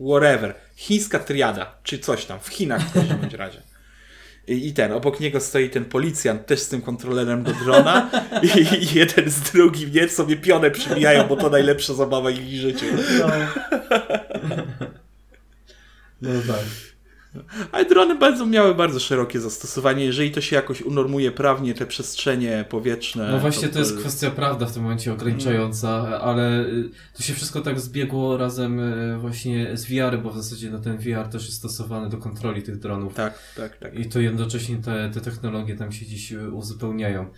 [0.00, 0.65] Whatever.
[0.76, 3.62] Chińska triada, czy coś tam, w Chinach w każdym razie.
[4.48, 8.10] I, ten, obok niego stoi ten policjant też z tym kontrolerem do drona
[8.42, 12.60] i, i jeden z drugim nie sobie pionę przybijają, bo to najlepsza zabawa w ich
[12.60, 12.86] życiu.
[13.18, 13.26] No,
[16.22, 16.95] no tak.
[17.72, 22.64] Ale drony bardzo miały bardzo szerokie zastosowanie, jeżeli to się jakoś unormuje prawnie te przestrzenie
[22.68, 23.30] powietrzne.
[23.30, 27.60] No właśnie to jest kwestia prawda w tym momencie ograniczająca, ale y, to się wszystko
[27.60, 31.56] tak zbiegło razem y, właśnie z VR, bo w zasadzie no, ten VR też jest
[31.56, 33.14] stosowany do kontroli tych dronów.
[33.14, 33.98] Tak, tak, tak.
[33.98, 37.30] I to jednocześnie te, te technologie tam się dziś uzupełniają.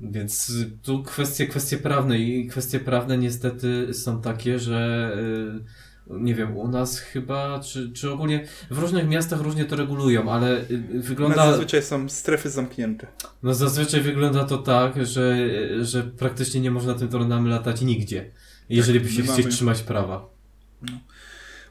[0.00, 0.52] Więc
[0.82, 6.68] tu kwestie, kwestie prawne i kwestie prawne niestety są takie, że y, nie wiem, u
[6.68, 11.50] nas chyba, czy, czy ogólnie w różnych miastach różnie to regulują, ale y, nas wygląda...
[11.50, 13.06] zazwyczaj są strefy zamknięte.
[13.42, 15.36] No zazwyczaj wygląda to tak, że,
[15.84, 18.30] że praktycznie nie można tym dronami latać nigdzie,
[18.68, 20.28] jeżeli by się my chcieć mamy- trzymać prawa.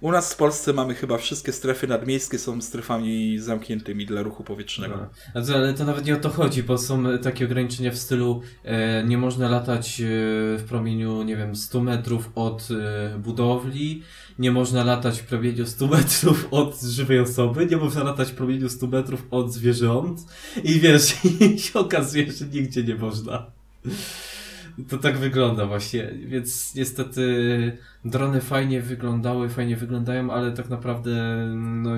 [0.02, 4.97] U nas w Polsce mamy chyba wszystkie strefy nadmiejskie są strefami zamkniętymi dla ruchu powietrznego.
[5.36, 5.41] No.
[5.43, 9.04] To- Ale to nawet nie o to chodzi, bo są takie ograniczenia w stylu e,
[9.04, 10.06] nie można latać e,
[10.58, 14.04] w promieniu, nie wiem, 100 metrów od e, budowli,
[14.39, 18.70] nie można latać w promieniu 100 metrów od żywej osoby, nie można latać w promieniu
[18.70, 20.20] 100 metrów od zwierząt
[20.64, 21.16] i wiesz,
[21.56, 23.45] i się okazuje, że nigdzie nie można.
[24.88, 31.92] To tak wygląda właśnie, więc niestety drony fajnie wyglądały, fajnie wyglądają, ale tak naprawdę no,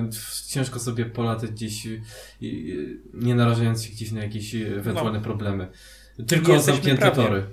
[0.46, 1.88] ciężko sobie polatać gdzieś,
[3.14, 5.68] nie narażając się gdzieś na jakieś ewentualne problemy.
[6.26, 7.46] Tylko zamknięte tory.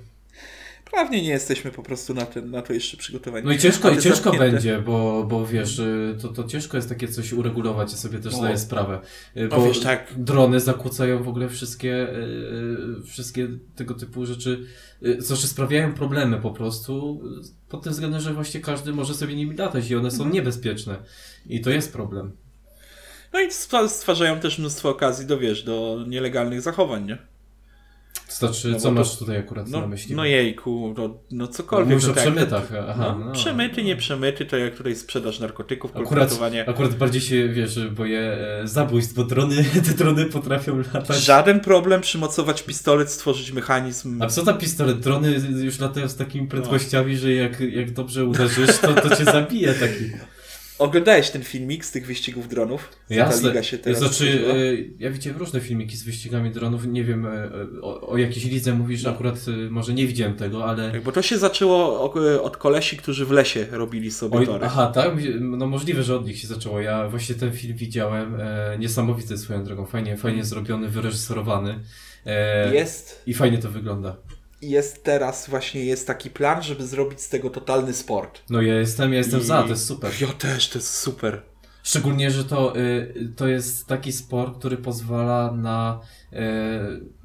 [0.90, 3.46] Prawnie nie jesteśmy po prostu na, ten, na to jeszcze przygotowani.
[3.46, 6.88] No i ciężko, i ciężko zamknięte- będzie, bo, bo wiesz, y, to, to ciężko jest
[6.88, 8.38] takie coś uregulować, ja sobie też No.
[8.38, 9.00] zdaję sprawę.
[9.36, 10.14] Y, No Bo wiesz, tak.
[10.16, 14.66] drony zakłócają w ogóle wszystkie, y, wszystkie tego typu rzeczy,
[15.18, 17.20] znaczy sprawiają problemy po prostu,
[17.68, 20.96] pod tym względem, że właśnie każdy może sobie nimi latać i one są niebezpieczne.
[21.46, 22.32] I to jest problem.
[23.32, 27.18] No i stwa- stwarzają też mnóstwo okazji do, wiesz, do nielegalnych zachowań, nie?
[28.14, 30.14] To znaczy, No co to- masz tutaj akurat na No, myśli?
[30.14, 31.88] no jejku, no, no cokolwiek.
[31.88, 33.16] Mówisz no o tak, przemytach, aha.
[33.18, 33.32] No, no.
[33.32, 36.68] przemyty, nie przemyty, to jak tutaj sprzedaż narkotyków, Akurat, kolportowanie.
[36.68, 41.16] akurat bardziej się, wiesz, boję e, zabójstw, bo drony, te drony potrafią latać.
[41.24, 44.22] Żaden problem przymocować pistolet, stworzyć mechanizm.
[44.22, 45.00] A co za pistolet?
[45.00, 45.30] Drony
[45.64, 50.10] już latają z takimi prędkościami, że jak, jak dobrze uderzysz, to, to cię zabije taki.
[50.80, 52.88] Oglądałeś ten filmik z tych wyścigów dronów?
[53.02, 53.48] Co Ta Jasne.
[53.48, 54.54] liga się teraz Znaczy, e,
[55.04, 56.86] ja widziałem różne filmiki z wyścigami dronów.
[56.86, 57.50] Nie wiem, e, e,
[57.82, 59.10] o, o jakiejś lidze mówisz, No.
[59.10, 60.90] akurat e, może nie widziałem tego, ale.
[60.92, 62.12] Tak, bo to się zaczęło
[62.42, 64.64] od kolesi, którzy w lesie robili sobie Oj, tory.
[64.66, 65.10] aha, tak?
[65.40, 66.80] No możliwe, że od nich się zaczęło.
[66.80, 68.38] Ja właśnie ten film widziałem.
[68.78, 69.86] Niesamowity swoją drogą.
[69.86, 71.80] Fajnie, fajnie zrobiony, wyreżyserowany.
[72.72, 74.16] Jest, I fajnie to wygląda.
[74.62, 78.42] Jest teraz właśnie jest taki plan, żeby zrobić z tego totalny sport.
[78.50, 80.12] No ja jestem, ja jestem I- za, to jest super.
[80.20, 81.42] Ja też, to jest super.
[81.82, 86.00] Szczególnie, że to, y, to jest taki sport, który pozwala na
[86.32, 86.36] y,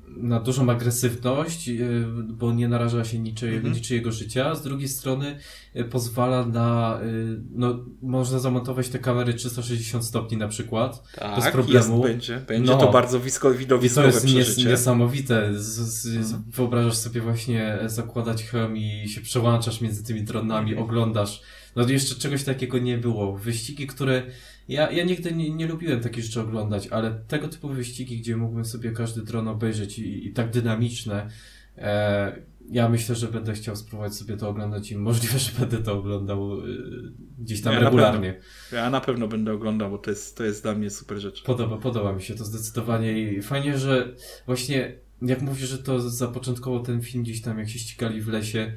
[0.08, 3.74] na dużą agresywność, y, bo nie naraża się niczy, Mhm.
[3.74, 4.56] niczyjego życia.
[4.56, 5.38] Z drugiej strony
[5.76, 11.04] y, pozwala na, y, no, można zamontować te kamery 360 stopni na przykład.
[11.16, 11.98] Tak, bez problemu.
[11.98, 12.78] Jest, będzie będzie No.
[12.78, 15.50] to bardzo wisko, I to widowiskowe jest nies- niesamowite.
[15.54, 16.44] Z, z, Mhm.
[16.52, 20.84] Wyobrażasz sobie właśnie zakładać hełm i się przełączasz między tymi dronami, Mhm.
[20.90, 21.42] oglądasz.
[21.76, 23.38] No jeszcze czegoś takiego nie było.
[23.38, 24.24] Wyścigi, które
[24.68, 28.66] ja, ja nigdy nie, nie lubiłem takich rzeczy oglądać, ale tego typu wyścigi, gdzie mógłbym
[28.66, 31.30] sobie każdy dron obejrzeć i, i tak dynamiczne,
[31.78, 32.36] e,
[32.70, 36.60] ja myślę, że będę chciał spróbować sobie to oglądać i możliwe, że będę to oglądał
[36.60, 38.40] y, gdzieś tam Ja na regularnie.
[38.72, 41.44] Ja na pewno będę oglądał, bo to jest, to jest dla mnie super rzecz.
[41.44, 46.80] Podoba, podoba mi się to zdecydowanie i fajnie, że właśnie jak mówisz, że to zapoczątkowo
[46.80, 48.74] ten film gdzieś tam, jak się ścigali w lesie,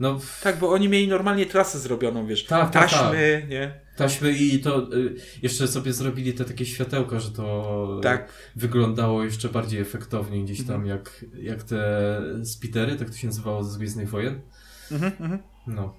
[0.00, 3.80] no Tak, bo oni mieli normalnie trasę zrobioną, wiesz, Tak, tak, taśmy, nie?
[4.04, 9.48] Taśmy i to y, jeszcze sobie zrobili te takie światełka, że to Tak, wyglądało jeszcze
[9.48, 10.86] bardziej efektownie gdzieś tam Mhm.
[10.86, 14.40] jak, jak te spitery, tak to się nazywało ze Gwiezdnych Wojen.
[14.92, 15.38] mhm, mhm.
[15.66, 15.94] No.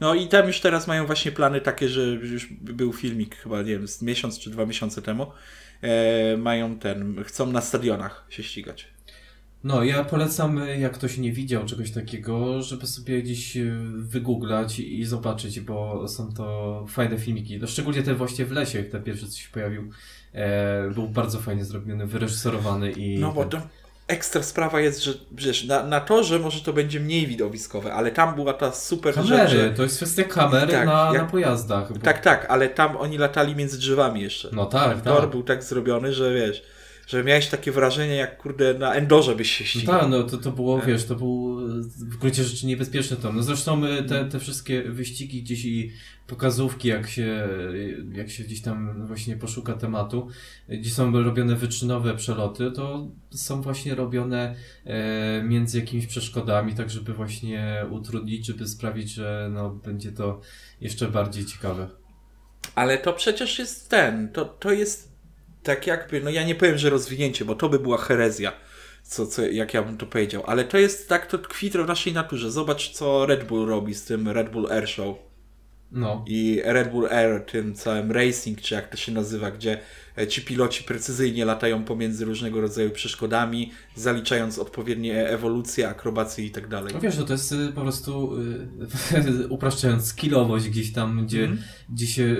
[0.00, 3.72] No i tam już teraz mają właśnie plany takie, że już był filmik chyba, nie
[3.72, 5.26] wiem, z miesiąc czy dwa miesiące temu.
[5.82, 8.88] E, mają ten, chcą na stadionach się ścigać.
[9.66, 14.78] No, ja polecam, y, jak ktoś nie widział czegoś takiego, żeby sobie gdzieś y, wygooglać
[14.78, 17.58] i zobaczyć, bo są to fajne filmiki.
[17.58, 19.90] No, szczególnie ten właśnie w lesie, jak ten pierwszy coś się pojawił,
[20.32, 23.18] e, był bardzo fajnie zrobiony, wyreżyserowany i...
[23.18, 23.60] No bo to
[24.08, 28.34] ekstra sprawa jest, że wiesz, na, na torze może to będzie mniej widowiskowe, ale tam
[28.34, 29.70] była ta super rzecz, Kamery, że...
[29.70, 31.92] to jest kwestia kamery Tak, na, jak- na pojazdach.
[31.92, 32.00] Bo...
[32.00, 34.48] Tak, tak, ale tam oni latali między drzewami jeszcze.
[34.52, 35.30] No tak, tor tak.
[35.30, 36.62] był tak zrobiony, że wiesz,
[37.06, 40.00] że miałeś takie wrażenie, jak kurde na Endorze byś się No ścigał.
[40.00, 40.88] tak, no to, to było, Tak.
[40.88, 43.36] wiesz, to był e, w gruncie rzeczy niebezpieczny tom.
[43.36, 45.92] No zresztą e, te, te wszystkie wyścigi gdzieś i
[46.26, 47.48] pokazówki, jak się,
[48.12, 50.28] jak się gdzieś tam właśnie poszuka tematu,
[50.68, 54.54] e, gdzie są robione wyczynowe przeloty, to są właśnie robione
[54.84, 60.40] e, między jakimiś przeszkodami, tak żeby właśnie utrudnić, żeby sprawić, że no, będzie to
[60.80, 61.88] jeszcze bardziej ciekawe.
[62.74, 65.15] Ale to przecież jest ten, to, to jest
[65.66, 68.52] tak jakby, no ja nie powiem, że rozwinięcie, bo to by była herezja,
[69.02, 72.12] co, co, jak ja bym to powiedział, ale to jest tak, to tkwi w naszej
[72.12, 72.50] naturze.
[72.50, 75.25] Zobacz, co Red Bull robi z tym Red Bull Air Show
[75.92, 76.24] No.
[76.28, 79.78] i Red Bull Air, tym całym racing, czy jak to się nazywa, gdzie
[80.18, 86.68] e, ci piloci precyzyjnie latają pomiędzy różnego rodzaju przeszkodami, zaliczając odpowiednie ewolucje, akrobacje i tak
[86.68, 86.94] dalej.
[86.94, 88.32] No wiesz, że to jest y, po prostu,
[89.48, 91.62] upraszczając, skillowość gdzieś tam, gdzie, Mhm.
[91.88, 92.36] gdzie się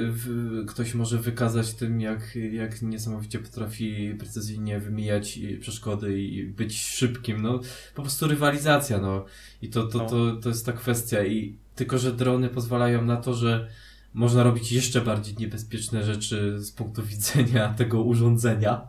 [0.67, 7.43] ktoś może wykazać tym, jak, jak niesamowicie potrafi precyzyjnie wymijać przeszkody i być szybkim.
[7.43, 7.61] No,
[7.95, 9.25] po prostu rywalizacja, no.
[9.63, 10.07] I to, to, No.
[10.07, 11.25] to, to jest ta kwestia.
[11.25, 13.69] I tylko, że drony pozwalają na to, że
[14.15, 18.89] można robić jeszcze bardziej niebezpieczne rzeczy z punktu widzenia tego urządzenia,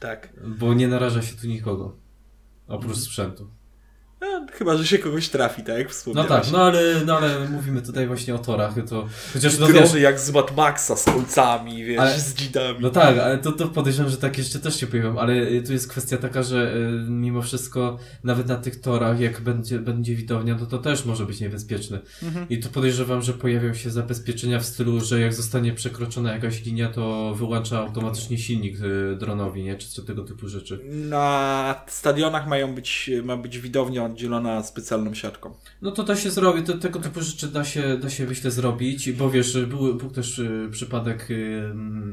[0.00, 0.32] Tak.
[0.58, 1.96] bo nie naraża się tu nikogo.
[2.66, 3.00] Oprócz Mhm.
[3.04, 3.50] sprzętu.
[4.24, 6.28] No, chyba, że się kogoś trafi, tak jak No wspomniałeś.
[6.30, 10.20] tak, no ale, no ale mówimy tutaj właśnie o torach, to chociaż no wiesz, jak
[10.20, 12.78] z Mad Maxa, z kolcami, wiesz, Ale- z dzidami.
[12.80, 15.72] no tak, ale to, to podejrzewam, że tak jeszcze też się pojawią, ale y, tu
[15.72, 20.54] jest kwestia taka, że y, mimo wszystko nawet na tych torach, jak będzie, będzie widownia,
[20.54, 21.98] to to też może być niebezpieczne.
[22.22, 22.48] Mhm.
[22.48, 26.88] I tu podejrzewam, że pojawią się zabezpieczenia w stylu, że jak zostanie przekroczona jakaś linia,
[26.88, 29.76] to wyłącza automatycznie silnik y, dronowi, nie?
[29.76, 30.80] Czy, czy tego typu rzeczy.
[30.84, 35.54] Na stadionach mają być, ma być widownia oddzielona specjalną siatką.
[35.82, 39.12] No to da się zrobić, to, tego typu rzeczy da się, da się myślę zrobić,
[39.12, 41.72] bo wiesz, był, był też y, przypadek y,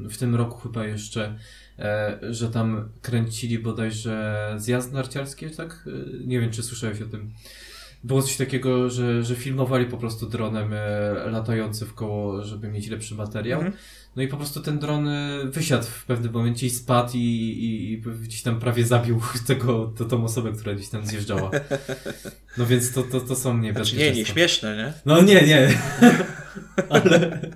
[0.09, 1.37] w tym roku chyba jeszcze,
[1.79, 5.83] e, że tam kręcili bodajże zjazd narciarski, tak?
[5.87, 7.31] Y, Nie wiem, czy słyszałeś o tym.
[8.03, 12.89] Było coś takiego, że, że filmowali po prostu dronem e, latający w koło, żeby mieć
[12.89, 13.59] lepszy materiał.
[13.59, 13.77] Mhm.
[14.15, 17.91] No i po prostu ten dron e, wysiadł w pewnym momencie i spadł i, i,
[17.93, 21.51] i gdzieś tam prawie zabił tego, to, tą osobę, która gdzieś tam zjeżdżała.
[22.57, 24.13] No więc to, to, to są Znaczy, niebezpieczeństwa.
[24.13, 24.93] nie, nie śmieszne, nie?
[25.05, 25.69] No nie, nie.
[26.89, 27.39] Ale...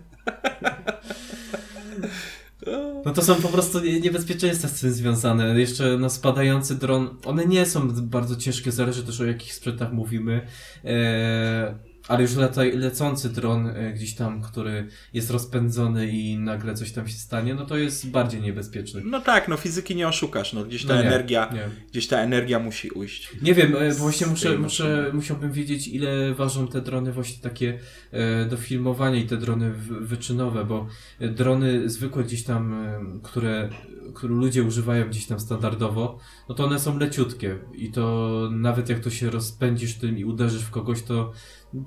[3.05, 5.59] No to są po prostu nie- niebezpieczeństwa z tym związane.
[5.59, 10.47] Jeszcze no, spadający dron, one nie są bardzo ciężkie, zależy też o jakich sprzętach mówimy.
[10.85, 11.75] E,
[12.07, 17.07] ale już lata, lecący dron e, gdzieś tam, który jest rozpędzony i nagle coś tam
[17.07, 19.01] się stanie, no to jest bardziej niebezpieczny.
[19.05, 21.69] No tak, no fizyki nie oszukasz, no gdzieś ta No nie, energia, Nie.
[21.91, 23.29] gdzieś ta energia musi ujść.
[23.41, 27.79] Nie wiem, e, właśnie muszę, muszę, musiałbym wiedzieć, ile ważą te drony właśnie takie
[28.11, 30.87] e, do filmowania i te drony wyczynowe, bo
[31.19, 32.75] drony zwykłe gdzieś tam,
[33.23, 33.69] które,
[34.13, 38.99] które ludzie używają gdzieś tam standardowo, no to one są leciutkie i to nawet jak
[38.99, 41.31] to się rozpędzisz tym i uderzysz w kogoś, to,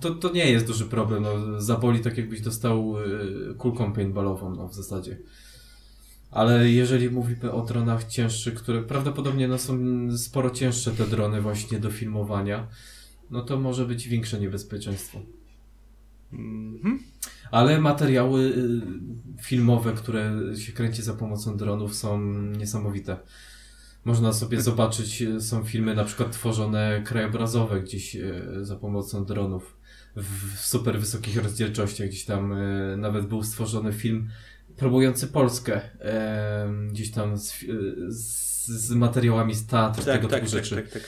[0.01, 4.69] to, to nie jest duży problem, no, zaboli tak jakbyś dostał e, kulką paintballową, no
[4.69, 5.19] w zasadzie.
[6.31, 9.79] Ale jeżeli mówimy o dronach cięższych, które prawdopodobnie no, są
[10.19, 12.69] sporo cięższe te drony właśnie do filmowania,
[13.31, 15.21] no to może być większe niebezpieczeństwo.
[16.33, 16.99] Mhm.
[17.51, 23.17] Ale materiały y, filmowe, które się kręci za pomocą dronów są niesamowite.
[24.05, 29.78] Można sobie zobaczyć, y, są filmy na przykład tworzone krajobrazowe gdzieś y, za pomocą dronów
[30.23, 32.09] w super wysokich rozdzielczościach.
[32.09, 34.29] Gdzieś tam y, nawet był stworzony film
[34.77, 40.41] promujący Polskę, em, gdzieś tam z, y, z, z materiałami z teatru, Tak, tego tak,
[40.41, 40.77] typu tak, rzeczy.
[40.77, 41.03] tak, tak.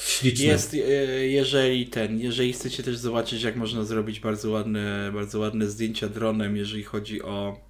[0.00, 0.46] Śliczne.
[0.46, 0.78] Jest, e,
[1.26, 6.56] jeżeli ten, jeżeli chcecie też zobaczyć, jak można zrobić bardzo ładne, bardzo ładne zdjęcia dronem,
[6.56, 7.60] jeżeli chodzi o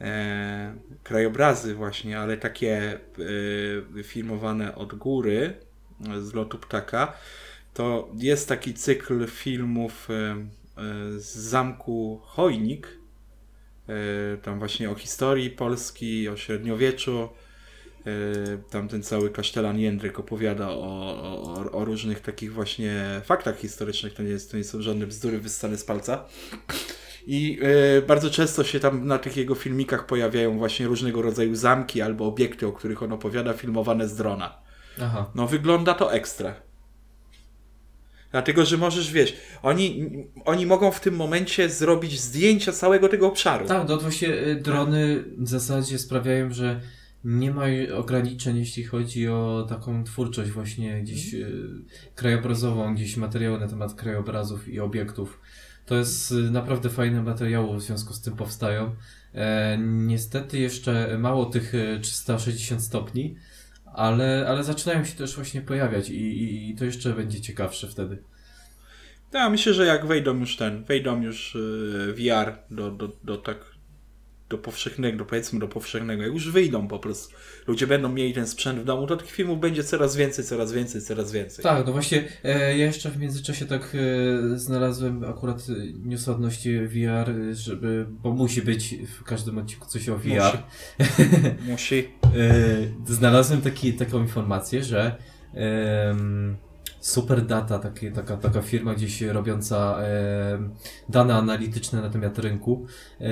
[0.00, 2.98] e, krajobrazy właśnie, ale takie
[3.98, 5.54] e, filmowane od góry,
[6.10, 7.12] e, z lotu ptaka,
[7.74, 10.46] to jest taki cykl filmów e, e,
[11.18, 12.98] z zamku Chojnik,
[13.88, 17.28] e, tam właśnie o historii Polski, o średniowieczu,
[18.70, 24.14] Tam ten cały kasztelan Jędryk opowiada o, o, o różnych takich właśnie faktach historycznych.
[24.14, 26.24] To nie, jest, to nie są żadne bzdury wyssane z palca.
[27.26, 32.02] I e, bardzo często się tam na tych jego filmikach pojawiają właśnie różnego rodzaju zamki
[32.02, 34.58] albo obiekty, o których on opowiada, filmowane z drona.
[35.02, 35.30] Aha.
[35.34, 36.54] No wygląda to ekstra.
[38.32, 40.10] Dlatego, że możesz, wiesz, oni,
[40.44, 43.66] oni mogą w tym momencie zrobić zdjęcia całego tego obszaru.
[43.66, 46.80] Tak, no to właśnie y, drony w zasadzie sprawiają, że
[47.24, 47.64] nie ma
[47.96, 51.68] ograniczeń, jeśli chodzi o taką twórczość właśnie gdzieś y,
[52.14, 55.40] krajobrazową, gdzieś materiały na temat krajobrazów i obiektów.
[55.86, 58.94] To jest y, naprawdę fajne materiały w związku z tym powstają.
[59.34, 63.36] E, niestety jeszcze mało tych y, 360 stopni,
[63.94, 68.22] ale, ale zaczynają się też właśnie pojawiać i, i, i to jeszcze będzie ciekawsze wtedy.
[69.32, 73.71] Ja myślę, że jak wejdą już ten, wejdą już yy, VR do, do, do tak
[74.52, 77.34] do powszechnego, powiedzmy do powszechnego, jak już wyjdą po prostu,
[77.66, 81.00] ludzie będą mieli ten sprzęt w domu, to tych filmów będzie coraz więcej, coraz więcej,
[81.02, 81.62] coraz więcej.
[81.62, 85.72] Tak, no właśnie e, ja jeszcze w międzyczasie tak e, znalazłem akurat e,
[86.08, 90.58] news odnośnie VR, e, żeby, bo musi być w każdym odcinku coś o VR.
[91.70, 92.08] Musi.
[93.08, 95.16] E, znalazłem taki, taką informację, że
[97.02, 100.74] em, Superdata, takie, taka, taka firma gdzieś robiąca em,
[101.08, 102.86] dane analityczne na temat rynku,
[103.20, 103.24] e,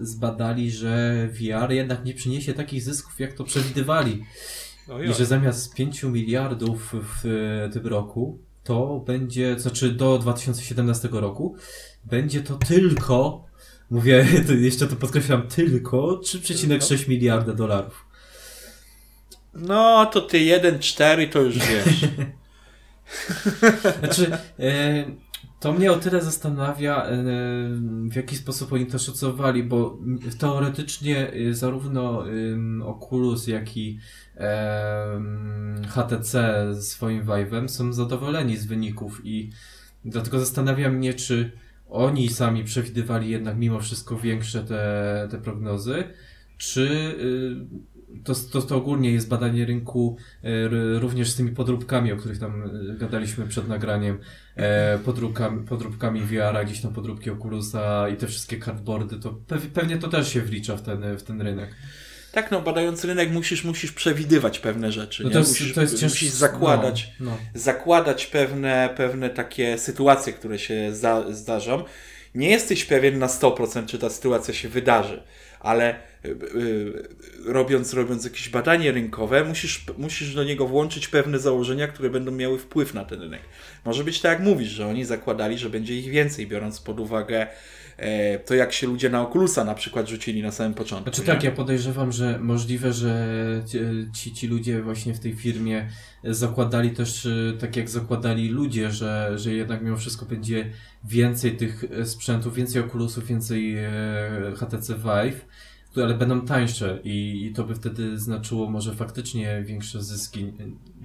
[0.00, 4.24] zbadali, że VR jednak nie przyniesie takich zysków, jak to przewidywali.
[4.88, 5.10] Ojoj.
[5.10, 11.56] I że zamiast 5 miliardów w e, tym roku, to będzie, znaczy do 2017 roku,
[12.04, 13.44] będzie to tylko,
[13.90, 18.06] mówię, to jeszcze to podkreślam, tylko 3,6 miliarda dolarów.
[19.54, 22.00] No, to ty 1,4 to już wiesz.
[24.00, 25.04] Znaczy, e,
[25.60, 27.16] to mnie o tyle zastanawia, e,
[28.10, 29.98] w jaki sposób oni to szacowali, bo
[30.38, 32.24] teoretycznie e, zarówno
[32.84, 33.98] Oculus, jak i
[35.88, 39.50] HTC swoim Vive'em są zadowoleni z wyników i
[40.04, 41.52] dlatego zastanawia mnie, czy
[41.88, 46.04] oni sami przewidywali jednak mimo wszystko większe te, te prognozy,
[46.56, 47.93] czy y,
[48.24, 52.62] to, to, to ogólnie jest badanie rynku r- również z tymi podróbkami, o których tam
[52.90, 54.18] y, gadaliśmy przed nagraniem,
[54.56, 59.98] e, podróbkami, podróbkami VR-a, gdzieś tam podróbki Oculusa i te wszystkie cardboardy, to pew, pewnie
[59.98, 61.74] to też się wlicza w ten, w ten rynek.
[62.32, 66.02] tak, no, badając rynek musisz, musisz przewidywać pewne rzeczy, No to jest, musisz, to jest
[66.02, 67.36] musisz zakładać, No, no.
[67.54, 71.84] zakładać pewne, pewne takie sytuacje, które się za, zdarzą.
[72.34, 75.22] Nie jesteś pewien na 100%, czy ta sytuacja się wydarzy,
[75.60, 75.94] ale
[76.24, 77.08] y, y,
[77.44, 82.58] robiąc, robiąc jakieś badanie rynkowe, musisz, musisz do niego włączyć pewne założenia, które będą miały
[82.58, 83.40] wpływ na ten rynek.
[83.84, 87.46] Może być tak, jak mówisz, że oni zakładali, że będzie ich więcej, biorąc pod uwagę
[87.96, 91.04] e, to, jak się ludzie na Oculusa na przykład rzucili na samym początku.
[91.04, 91.26] Znaczy nie?
[91.26, 93.28] tak, ja podejrzewam, że możliwe, że
[94.12, 95.88] ci, ci, ludzie właśnie w tej firmie
[96.24, 100.70] zakładali też, y, tak jak zakładali ludzie, że, że jednak mimo wszystko będzie
[101.04, 103.88] więcej tych e, sprzętów, więcej Oculusów, więcej e,
[104.56, 105.46] HTC Vive,
[105.94, 110.52] które będą tańsze i, i to by wtedy znaczyło może faktycznie większe zyski.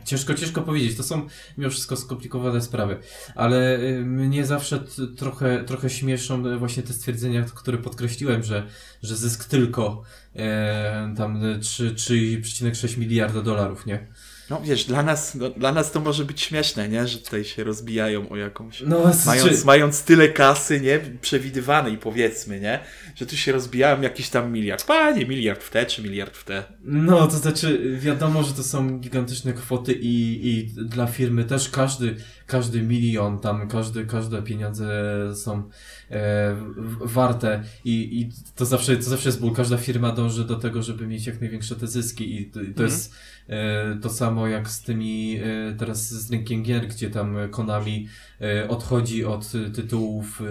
[0.06, 1.28] Ciężko, ciężko powiedzieć, to są
[1.58, 2.98] mimo wszystko skomplikowane sprawy,
[3.36, 4.84] ale y, mnie zawsze
[5.18, 8.68] trochę, trochę śmieszą właśnie te stwierdzenia, które podkreśliłem, że,
[9.04, 10.04] że zysk tylko
[10.36, 14.08] e, tam e, trzy- 3,6 miliarda dolarów, nie?
[14.50, 17.08] No wiesz, dla nas, no, dla nas to może być śmieszne, nie?
[17.08, 18.82] Że tutaj się rozbijają o jakąś...
[18.82, 21.00] No, Mając, czy- mając tyle kasy, nie?
[21.22, 22.80] Przewidywanej powiedzmy, nie?
[23.16, 24.84] Że tu się rozbijają jakiś tam miliard.
[24.86, 26.64] Panie, miliard w te, czy miliard w te.
[26.84, 32.16] No, to znaczy, wiadomo, że to są gigantyczne kwoty i, i dla firmy też każdy,
[32.50, 34.88] każdy milion, tam każdy, każde pieniądze
[35.36, 35.70] są
[36.12, 36.56] e,
[37.02, 39.54] warte i, i to, zawsze, to zawsze jest ból.
[39.54, 42.84] Każda firma dąży do tego, żeby mieć jak największe te zyski i to, i to
[42.84, 43.14] jest
[43.48, 48.08] e, to samo jak z tymi e, teraz z rynkiem gier, gdzie tam Konami
[48.42, 50.46] e, odchodzi od tytułów e,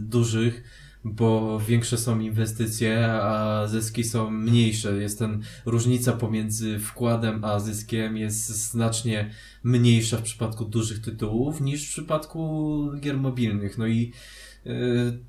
[0.00, 0.62] dużych,
[1.04, 5.02] bo większe są inwestycje, a zyski są mniejsze.
[5.02, 9.30] Jest ten różnica pomiędzy wkładem a zyskiem jest znacznie
[9.64, 13.78] mniejsza w przypadku dużych tytułów niż w przypadku gier mobilnych.
[13.78, 14.12] No i
[14.66, 14.70] y,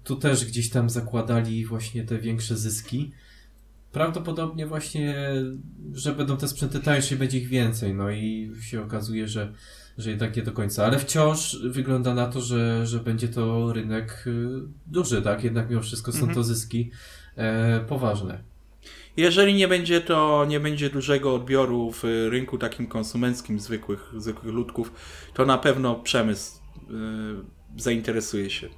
[0.04, 3.12] tu też gdzieś tam zakładali właśnie te większe zyski.
[3.92, 5.16] Prawdopodobnie właśnie,
[5.94, 7.94] że będą te sprzęty tańsze i będzie ich więcej.
[7.94, 9.54] No i się okazuje, że,
[9.98, 10.86] że jednak nie do końca.
[10.86, 14.48] Ale wciąż wygląda na to, że, że będzie to rynek y,
[14.88, 15.44] duży, tak?
[15.44, 16.36] Jednak mimo wszystko są Mhm.
[16.36, 16.92] to zyski
[17.36, 18.44] e, poważne.
[19.18, 24.92] Jeżeli nie będzie to, nie będzie dużego odbioru w rynku takim konsumenckim zwykłych, zwykłych ludków,
[25.34, 28.70] to na pewno przemysł y, zainteresuje się.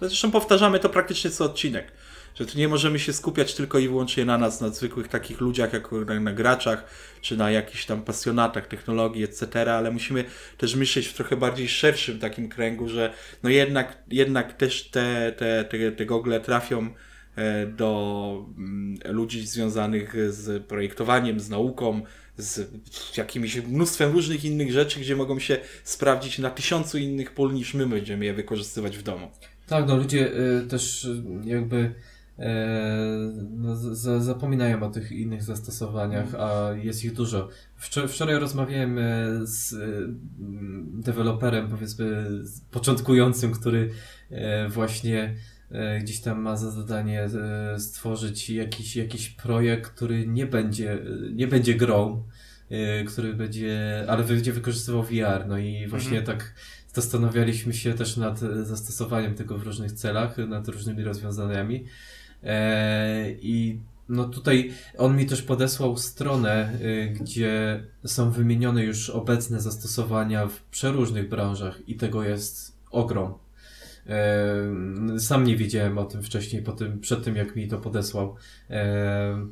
[0.00, 1.92] Zresztą powtarzamy to praktycznie co odcinek,
[2.38, 5.72] że tu nie możemy się skupiać tylko i wyłącznie na nas, na zwykłych takich ludziach,
[5.72, 6.84] jak na, na graczach,
[7.20, 10.24] czy na jakichś tam pasjonatach technologii, etc., ale musimy
[10.58, 13.12] też myśleć w trochę bardziej szerszym takim kręgu, że
[13.42, 16.90] no jednak, jednak też te, te, te, te gogle trafią
[17.36, 22.02] e, do mm, ludzi związanych z projektowaniem, z nauką,
[22.36, 22.60] z
[23.16, 27.86] jakimiś mnóstwem różnych innych rzeczy, gdzie mogą się sprawdzić na tysiącu innych pól niż my
[27.86, 29.30] będziemy je wykorzystywać w domu.
[29.66, 30.32] Tak, no ludzie
[30.62, 31.94] y, też y, jakby
[33.50, 37.48] no, za, zapominają o tych innych zastosowaniach, a jest ich dużo.
[37.80, 39.02] Wczor- wczoraj rozmawiałem e,
[39.46, 39.76] z e,
[40.40, 43.90] m, deweloperem, powiedzmy, z- początkującym, który
[44.30, 45.34] e, właśnie
[45.70, 50.98] e, gdzieś tam ma za zadanie e, stworzyć jakiś, jakiś projekt, który nie będzie, e,
[51.34, 52.24] nie będzie grą,
[52.70, 55.46] e, który będzie, ale będzie wykorzystywał VR.
[55.48, 56.54] No i właśnie tak
[56.94, 61.84] zastanawialiśmy się też nad e, zastosowaniem tego w różnych celach, nad różnymi rozwiązaniami.
[62.42, 69.60] E, I no tutaj on mi też podesłał stronę, y, gdzie są wymienione już obecne
[69.60, 73.34] zastosowania w przeróżnych branżach i tego jest ogrom.
[74.06, 78.36] E, Sam nie wiedziałem o tym wcześniej, po tym, przed tym jak mi to podesłał.
[78.70, 79.46] E,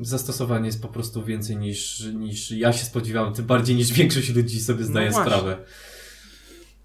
[0.00, 4.60] Zastosowanie jest po prostu więcej niż, niż ja się spodziewałem, tym bardziej niż większość ludzi
[4.60, 5.32] sobie zdaje właśnie.
[5.32, 5.56] sprawę.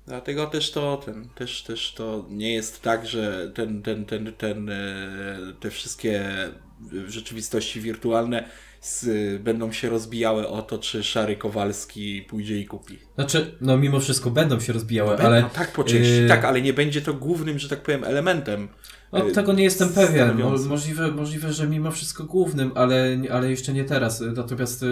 [0.08, 4.70] Dlatego też to, ten, też, też to nie jest tak, że ten, ten, ten, ten,
[4.70, 6.24] e, te wszystkie
[7.08, 8.50] rzeczywistości wirtualne
[8.82, 13.00] z, będą się rozbijały o to, czy Szary Kowalski pójdzie i kupi.
[13.16, 16.46] Znaczy, no mimo wszystko będą się rozbijały, No, ale no tak po części, yy, tak,
[16.46, 18.68] ale nie będzie to głównym, że tak powiem, elementem.
[19.12, 20.44] No, y, tego nie jestem pewien.
[20.68, 24.24] Możliwe, możliwe, że mimo wszystko głównym, ale, ale jeszcze nie teraz.
[24.36, 24.86] Natomiast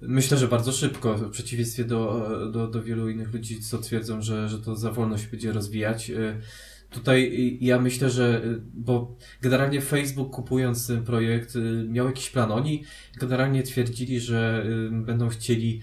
[0.00, 4.48] myślę, że bardzo szybko, w przeciwieństwie do, do, do wielu innych ludzi, co twierdzą, że,
[4.48, 6.10] że to za wolno się będzie rozwijać.
[6.10, 6.40] Y,
[6.90, 12.52] Tutaj ja myślę, że, y, bo generalnie Facebook kupując ten projekt y, miał jakiś plan.
[12.52, 12.84] Oni
[13.20, 15.80] generalnie twierdzili, że będą chcieli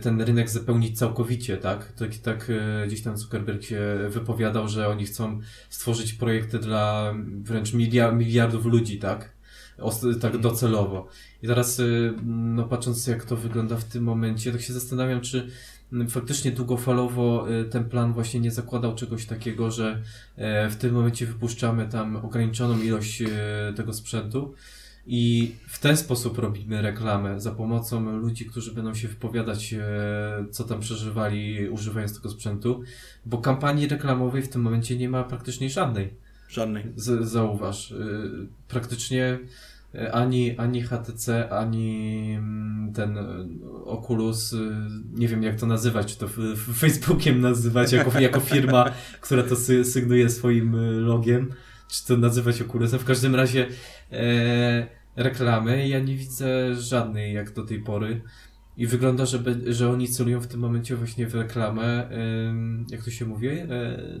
[0.00, 1.92] ten rynek zapełnić całkowicie, tak?
[1.92, 2.52] Tak, tak
[2.86, 8.98] gdzieś tam Zuckerberg się wypowiadał, że oni chcą stworzyć projekty dla wręcz milia- miliardów ludzi,
[8.98, 9.32] tak?
[10.20, 11.08] Tak docelowo.
[11.42, 15.48] I teraz, y, no patrząc jak to wygląda w tym momencie, tak się zastanawiam, czy
[15.92, 20.02] mm, faktycznie długofalowo y, ten plan właśnie nie zakładał czegoś takiego, że
[20.36, 23.28] e, w tym momencie wypuszczamy tam ograniczoną ilość e,
[23.76, 24.54] tego sprzętu
[25.06, 29.80] i w ten sposób robimy reklamę za pomocą ludzi, którzy będą się wypowiadać, e,
[30.50, 32.82] co tam przeżywali używając tego sprzętu,
[33.26, 36.14] bo kampanii reklamowej w tym momencie nie ma praktycznie żadnej.
[36.48, 36.84] Żadnej.
[36.96, 37.96] Z, zauważ, y,
[38.68, 39.71] praktycznie y,
[40.12, 43.22] ani, ani HTC, ani mm, ten y,
[43.84, 44.58] Oculus, y,
[45.12, 48.84] nie wiem jak to nazywać, czy to Facebookiem nazywać jako, jako firma,
[49.20, 50.76] która to sy, sygnuje swoim
[51.06, 51.52] logiem,
[51.88, 52.98] czy to nazywać Oculusem.
[52.98, 53.68] W każdym razie
[54.12, 54.86] e,
[55.16, 58.20] reklamy ja nie widzę żadnej jak do tej pory.
[58.76, 62.08] I wygląda, że, be- że oni celują w tym momencie właśnie w reklamę,
[62.90, 63.68] jak to się mówi, e,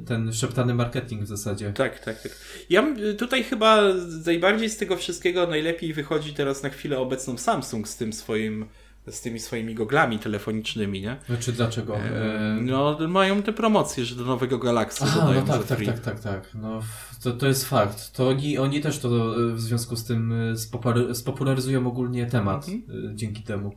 [0.06, 1.72] ten szeptany marketing w zasadzie.
[1.72, 2.32] Tak, tak, tak.
[2.70, 3.82] Ja tutaj chyba
[4.26, 8.66] najbardziej z tego wszystkiego najlepiej wychodzi teraz na chwilę obecną Samsung z tym swoim,
[9.10, 11.16] z tymi swoimi goglami telefonicznymi, nie?
[11.26, 11.96] Znaczy dlaczego?
[11.96, 16.00] E, No, mają te promocje, że do nowego Galaxy Aha, dodają no tak, tak, tak,
[16.00, 16.48] tak, tak.
[16.54, 16.80] No,
[17.22, 18.12] to, to jest fakt.
[18.12, 19.08] To oni, oni też to
[19.50, 23.16] e, w związku z tym e, spopularyzują ogólnie temat Mhm.
[23.18, 23.72] dzięki temu.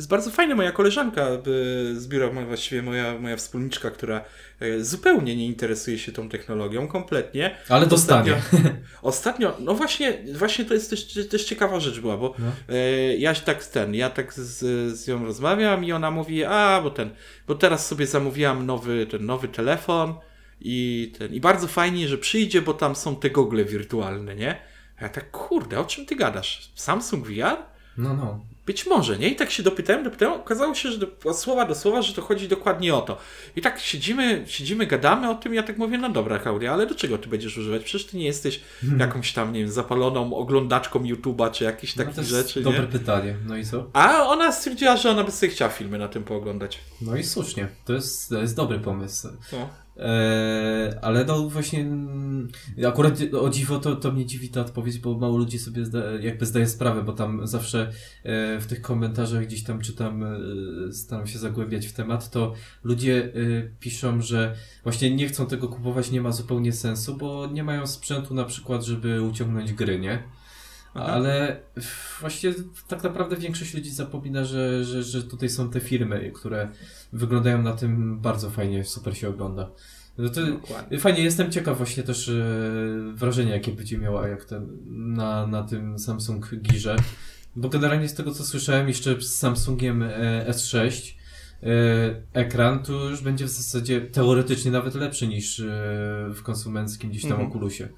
[0.00, 0.54] Jest bardzo fajne.
[0.54, 4.24] Moja koleżanka y, z biura, właściwie moja, moja wspólniczka, która
[4.62, 7.56] y, zupełnie nie interesuje się tą technologią, kompletnie.
[7.68, 8.34] Ale dostanie.
[8.34, 8.70] Ostatnio,
[9.02, 12.52] ostatnio no właśnie, właśnie to jest też, też ciekawa rzecz była, bo No.
[12.68, 14.58] e, ja tak ten, ja tak z,
[14.98, 17.10] z nią rozmawiam i ona mówi, a bo ten,
[17.46, 20.14] bo teraz sobie zamówiłam nowy, ten nowy telefon
[20.60, 24.56] i ten, i bardzo fajnie, że przyjdzie, bo tam są te gogle wirtualne, nie?
[24.98, 26.72] A ja tak, kurde, o czym ty gadasz?
[26.74, 27.56] Samsung VR?
[27.96, 28.44] No, no.
[28.66, 29.28] Być może, nie?
[29.28, 32.48] I tak się dopytałem, dopytałem, okazało się, że do, słowa do słowa, że to chodzi
[32.48, 33.18] dokładnie o to.
[33.56, 36.94] I tak siedzimy, siedzimy, gadamy o tym, ja tak mówię, no dobra, Klaudia, ale do
[36.94, 37.82] czego ty będziesz używać?
[37.84, 38.60] Przecież ty nie jesteś
[38.98, 42.08] jakąś tam, nie wiem, zapaloną oglądaczką YouTube'a, czy jakichś Hmm.
[42.08, 42.86] no takich to jest rzeczy, dobre nie?
[42.86, 43.36] pytanie.
[43.46, 43.90] No i co?
[43.92, 46.78] A ona stwierdziła, że ona by sobie chciała filmy na tym pooglądać.
[47.00, 47.68] No i słusznie.
[47.84, 49.28] To jest, to jest dobry pomysł.
[49.52, 49.68] No.
[50.00, 52.48] Eee, ale no właśnie mm,
[52.88, 56.46] akurat o dziwo to, to mnie dziwi ta odpowiedź, bo mało ludzi sobie zda, jakby
[56.46, 57.92] zdaje sprawę, bo tam zawsze
[58.22, 63.24] e, w tych komentarzach gdzieś tam czytam, e, staram się zagłębiać w temat, to ludzie
[63.24, 63.30] e,
[63.80, 68.34] piszą, że właśnie nie chcą tego kupować, nie ma zupełnie sensu, bo nie mają sprzętu
[68.34, 70.22] na przykład, żeby uciągnąć gry, nie?
[70.94, 71.06] Aha.
[71.12, 71.60] Ale
[72.20, 72.54] właśnie
[72.88, 76.68] tak naprawdę większość ludzi zapomina, że, że, że tutaj są te firmy, które
[77.12, 79.70] wyglądają na tym bardzo fajnie, super się ogląda.
[80.18, 80.98] No to Dokładnie.
[80.98, 82.32] fajnie, jestem ciekaw właśnie też e,
[83.14, 84.68] wrażenia, jakie będzie miała jak ten,
[85.14, 86.96] na, na tym Samsung Girze.
[87.56, 91.14] Bo generalnie z tego co słyszałem jeszcze z Samsungiem e, S6
[91.62, 91.66] e,
[92.32, 95.62] ekran tu już będzie w zasadzie teoretycznie nawet lepszy niż
[96.34, 97.48] w konsumenckim gdzieś tam Mhm.
[97.50, 97.88] Oculusie.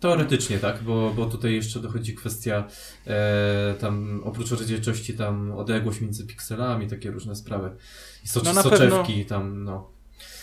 [0.00, 2.64] Teoretycznie tak, bo, bo tutaj jeszcze dochodzi kwestia
[3.06, 7.70] e, tam oprócz rozdzielczości tam odległość między pikselami, takie różne sprawy.
[8.24, 9.90] I No soczewki tam, no.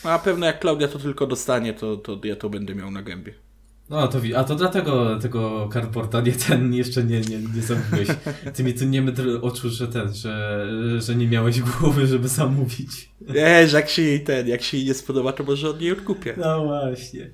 [0.03, 3.46] Na pewno jak Klaudia to tylko dostanie, to, to ja to będę miał na gębie.
[3.89, 8.07] No to wi- a to dlatego tego cardboarda nie ten jeszcze nie, nie, nie zamówiłeś.
[8.55, 10.67] Ty mi tu nie mydl oczu, że ten, że,
[11.01, 13.09] że nie miałeś głowy, żeby zamówić.
[13.21, 16.33] Wiesz, jak się jej ten, jak się jej nie spodoba, to może od niej odkupię.
[16.38, 17.29] No właśnie.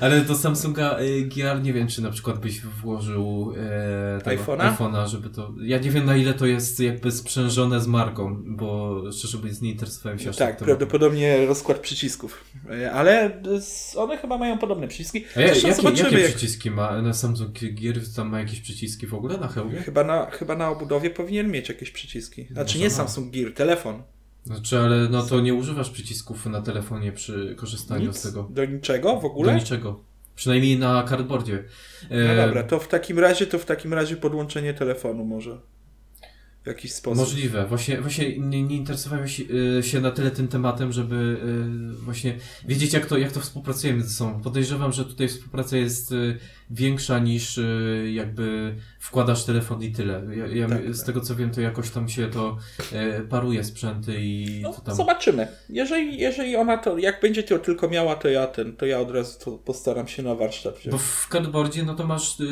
[0.00, 4.76] Ale do Samsunga y, GR nie wiem, czy na przykład byś włożył e, iPhone'a?
[4.76, 5.52] iPhone'a, żeby to.
[5.62, 9.70] Ja nie wiem na ile to jest jakby sprzężone z marką, bo szczerze mówiąc nie
[9.70, 10.64] interesowałem się aż Tak, tematem.
[10.66, 12.44] prawdopodobnie rozkład przycisków.
[12.70, 13.42] E, Ale
[13.96, 15.24] one chyba mają podobne przyciski.
[15.36, 16.36] A ja, Zresztą jakie, zobaczymy, jakie jak...
[16.38, 17.94] przyciski ma na Samsung Gear?
[18.16, 19.78] Tam ma jakieś przyciski w ogóle na hełmie?
[19.80, 22.46] Chyba na, chyba na obudowie powinien mieć jakieś przyciski.
[22.50, 22.90] Znaczy nie.
[22.90, 24.02] Samsung Gear, telefon.
[24.44, 28.48] Znaczy, ale no to nie używasz przycisków na telefonie przy korzystaniu Nic z tego.
[28.50, 29.54] do niczego w Do ogóle?
[29.54, 30.00] niczego.
[30.36, 31.64] Przynajmniej na cardboardzie.
[32.10, 35.60] No E, dobra, to w takim razie, to w takim razie podłączenie telefonu może.
[36.64, 37.18] W jakiś sposób.
[37.18, 37.66] Możliwe.
[37.66, 39.42] Właśnie, właśnie nie, nie interesowałem się,
[39.78, 41.36] y, się na tyle tym tematem, żeby
[41.94, 42.38] y, właśnie
[42.68, 44.40] wiedzieć, jak to, jak to współpracujemy ze sobą.
[44.40, 46.38] Podejrzewam, że tutaj współpraca jest y,
[46.70, 47.60] większa niż
[48.12, 50.22] jakby wkładasz telefon i tyle.
[50.36, 52.56] Ja, ja, Tak, z tego co wiem, to jakoś tam się to
[52.92, 54.94] e, paruje sprzęty i No, to tam...
[54.94, 55.48] zobaczymy.
[55.68, 59.10] Jeżeli, jeżeli ona to, jak będzie to tylko miała, to ja ten, to ja od
[59.10, 60.92] razu to postaram się na warsztat wziąć.
[60.92, 62.46] Bo w cardboardzie, no to masz, yy,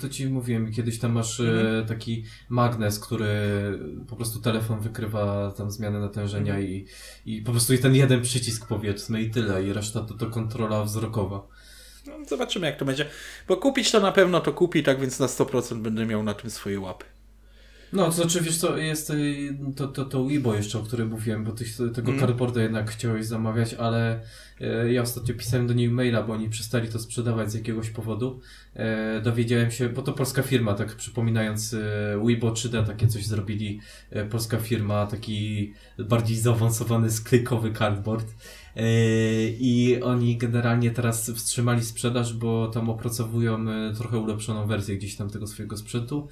[0.00, 1.86] to ci mówiłem, kiedyś tam masz yy, Mhm.
[1.86, 3.28] taki magnes, który
[4.08, 6.66] po prostu telefon wykrywa tam zmianę natężenia Mhm.
[6.72, 6.86] i,
[7.26, 10.84] i po prostu i ten jeden przycisk powiedzmy i tyle, i reszta to, to kontrola
[10.84, 11.46] wzrokowa.
[12.18, 13.06] No, zobaczymy jak to będzie.
[13.48, 16.50] Bo kupić to na pewno to kupi, tak więc na 100% będę miał na tym
[16.50, 17.04] swoje łapy.
[17.92, 21.44] No, to znaczy, wiesz co, jest y, to, to, to Weibo jeszcze, o którym mówiłem,
[21.44, 22.20] bo ty tego Mm.
[22.20, 24.20] cardboarda jednak chciałeś zamawiać, ale
[24.60, 28.40] e, ja ostatnio pisałem do nich maila, bo oni przestali to sprzedawać z jakiegoś powodu.
[28.74, 31.78] E, dowiedziałem się, bo to polska firma, tak przypominając e,
[32.24, 33.80] Weibo 3D, takie coś zrobili.
[34.30, 38.26] Polska firma, taki bardziej zaawansowany sklekowy cardboard.
[38.76, 38.82] E,
[39.48, 45.30] I oni generalnie teraz wstrzymali sprzedaż, bo tam opracowują e, trochę ulepszoną wersję gdzieś tam
[45.30, 46.28] tego swojego sprzętu.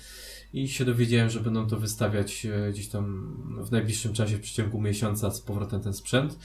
[0.53, 4.81] I się dowiedziałem, że będą to wystawiać e, gdzieś tam w najbliższym czasie, w przeciągu
[4.81, 6.39] miesiąca z powrotem ten sprzęt.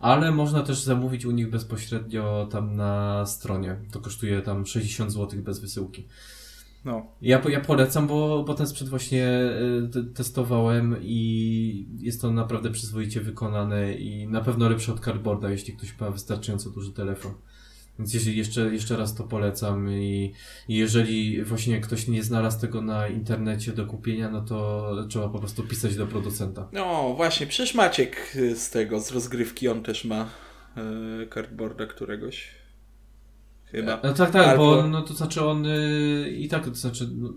[0.00, 3.76] Ale można też zamówić u nich bezpośrednio tam na stronie.
[3.92, 6.06] To kosztuje tam 60 zł bez wysyłki.
[6.84, 7.06] No.
[7.22, 12.70] Ja, ja polecam, bo, bo ten sprzęt właśnie e, te- testowałem i jest to naprawdę
[12.70, 17.32] przyzwoicie wykonane i na pewno lepszy od cardboarda, jeśli ktoś ma wystarczająco duży telefon.
[17.98, 20.32] Więc jeżeli jeszcze, jeszcze raz to polecam i,
[20.68, 25.38] i jeżeli właśnie ktoś nie znalazł tego na internecie do kupienia, no to trzeba po
[25.38, 26.68] prostu pisać do producenta.
[26.72, 30.28] No właśnie, przecież Maciek z tego, z rozgrywki, on też ma
[31.22, 32.59] y, cardboarda któregoś.
[33.70, 34.00] Chyba.
[34.04, 37.32] No tak, tak, Albo- bo no to znaczy on y, i tak, to znaczy no,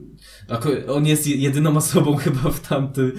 [0.94, 3.14] on jest je- jedyną osobą chyba w tamtym, y,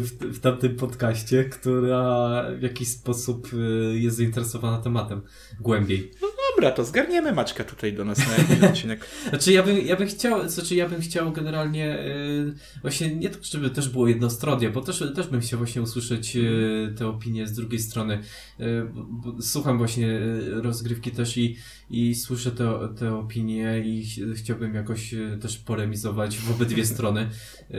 [0.00, 5.22] w, w tamtym podcaście, która w jakiś sposób y, jest zainteresowana tematem
[5.60, 6.10] głębiej.
[6.56, 9.06] dobra, to zgarniemy Maćka tutaj do nas na jakiś odcinek.
[9.28, 13.38] Znaczy ja bym, ja bym chciał, znaczy ja bym chciał generalnie yy, właśnie nie to,
[13.42, 17.52] żeby też było jednostronnie, bo też, też bym chciał właśnie usłyszeć yy, te opinie z
[17.52, 18.18] drugiej strony.
[18.58, 18.92] Yy,
[19.40, 21.56] słucham właśnie rozgrywki też i,
[21.90, 27.30] i słyszę te, te opinie i ch- chciałbym jakoś też polemizować w obydwie strony.
[27.70, 27.78] Yy,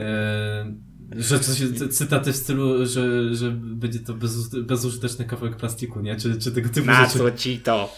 [1.16, 6.16] że coś, cy- cytaty w stylu, że, że będzie to bez, bezużyteczny kawałek plastiku, nie?
[6.16, 7.18] Czy, czy tego typu Na rzeczy.
[7.18, 7.92] co ci to?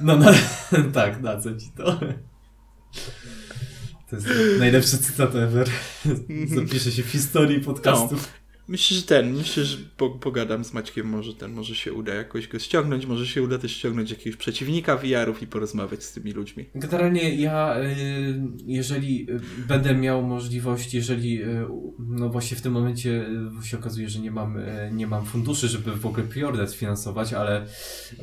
[0.00, 0.30] No, no
[0.94, 2.00] tak, na co ci to?
[4.10, 5.68] To jest najlepszy cytat ever.
[6.54, 8.28] Zapisze się w historii podcastów.
[8.72, 12.48] Myślę, że ten, myślę, że po, pogadam z Maćkiem, może ten, może się uda jakoś
[12.48, 16.64] go ściągnąć, może się uda też ściągnąć jakiegoś przeciwnika VR-ów i porozmawiać z tymi ludźmi.
[16.74, 21.66] Generalnie ja, y, jeżeli y, będę miał możliwość, jeżeli, y,
[21.98, 23.26] no właśnie w tym momencie
[23.62, 24.58] się okazuje, że nie mam,
[24.92, 27.66] nie mam funduszy, żeby w ogóle preorder sfinansować, ale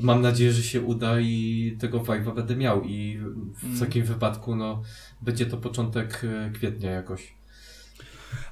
[0.02, 3.18] mam nadzieję, że się uda i tego vibe'a będę miał i
[3.58, 3.80] w Mm.
[3.80, 4.82] takim wypadku, no,
[5.22, 6.22] będzie to początek
[6.54, 7.39] kwietnia jakoś.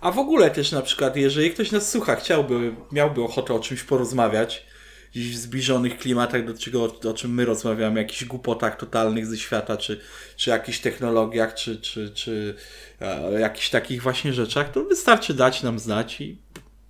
[0.01, 3.83] A w ogóle też na przykład, jeżeli ktoś nas słucha, chciałby, miałby ochotę o czymś
[3.83, 4.65] porozmawiać,
[5.11, 9.77] gdzieś w zbliżonych klimatach, do czego, o czym my rozmawiamy, jakichś głupotach totalnych ze świata,
[9.77, 9.99] czy,
[10.35, 12.55] czy jakichś technologiach, czy, czy, czy
[13.01, 16.37] e, jakichś takich właśnie rzeczach, to wystarczy dać nam znać i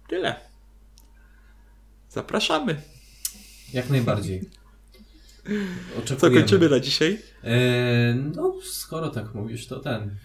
[0.07, 0.35] tyle.
[2.09, 2.81] Zapraszamy.
[3.73, 4.41] Jak najbardziej.
[5.93, 6.39] Co Oczekujemy.
[6.39, 7.19] kończymy na dzisiaj?
[7.43, 10.15] E, no, skoro tak mówisz, to ten.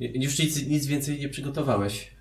[0.00, 2.14] Już nic, nic więcej nie przygotowałeś.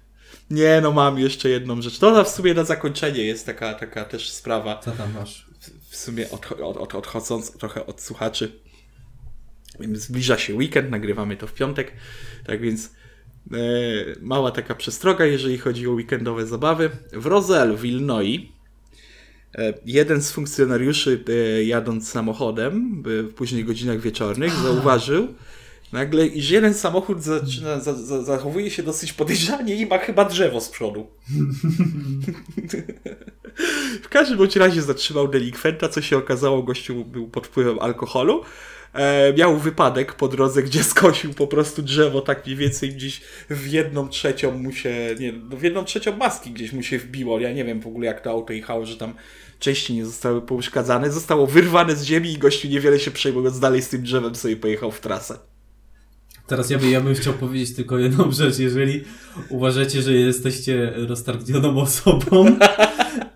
[0.50, 2.00] Nie, no mam jeszcze jedną rzecz.
[2.00, 4.78] To w sumie na zakończenie jest taka, taka też sprawa.
[4.78, 5.54] Co tam masz?
[5.94, 8.60] w sumie odcho- od, od, odchodząc trochę od słuchaczy,
[9.94, 11.92] zbliża się weekend, nagrywamy to w piątek,
[12.46, 12.86] tak więc
[13.52, 13.58] e,
[14.22, 16.90] mała taka przestroga, jeżeli chodzi o weekendowe zabawy.
[17.14, 18.42] W Roselle w Illinois
[19.56, 25.28] e, jeden z funkcjonariuszy e, jadąc samochodem w późnych godzinach wieczornych zauważył
[25.94, 30.70] nagle, jeden samochód zaczyna, za, za, zachowuje się dosyć podejrzanie i ma chyba drzewo z
[30.70, 31.08] przodu.
[34.04, 38.44] W każdym bądź razie zatrzymał delikwenta, co się okazało, gościu był pod wpływem alkoholu.
[38.94, 43.68] E, miał wypadek po drodze, gdzie skosił po prostu drzewo, tak mniej więcej gdzieś w
[43.68, 47.40] jedną trzecią mu się, nie, no w jedną trzecią maski gdzieś mu się wbiło.
[47.40, 49.14] Ja nie wiem w ogóle jak to auto jechało, że tam
[49.60, 51.12] części nie zostały pouszkadzane.
[51.12, 54.92] Zostało wyrwane z ziemi i gościu niewiele się przejmując dalej z tym drzewem sobie pojechał
[54.92, 55.53] w trasę.
[56.48, 58.60] Teraz ja, by, ja bym chciał powiedzieć tylko jedną rzecz.
[58.60, 59.04] Jeżeli
[59.50, 62.58] uważacie, że jesteście roztargnioną osobą,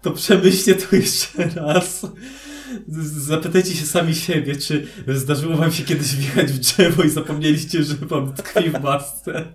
[0.01, 2.07] to przemyślcie to jeszcze raz.
[3.17, 7.95] Zapytajcie się sami siebie, czy zdarzyło wam się kiedyś wjechać w drzewo i zapomnieliście, że
[7.95, 9.45] wam tkwi w masce.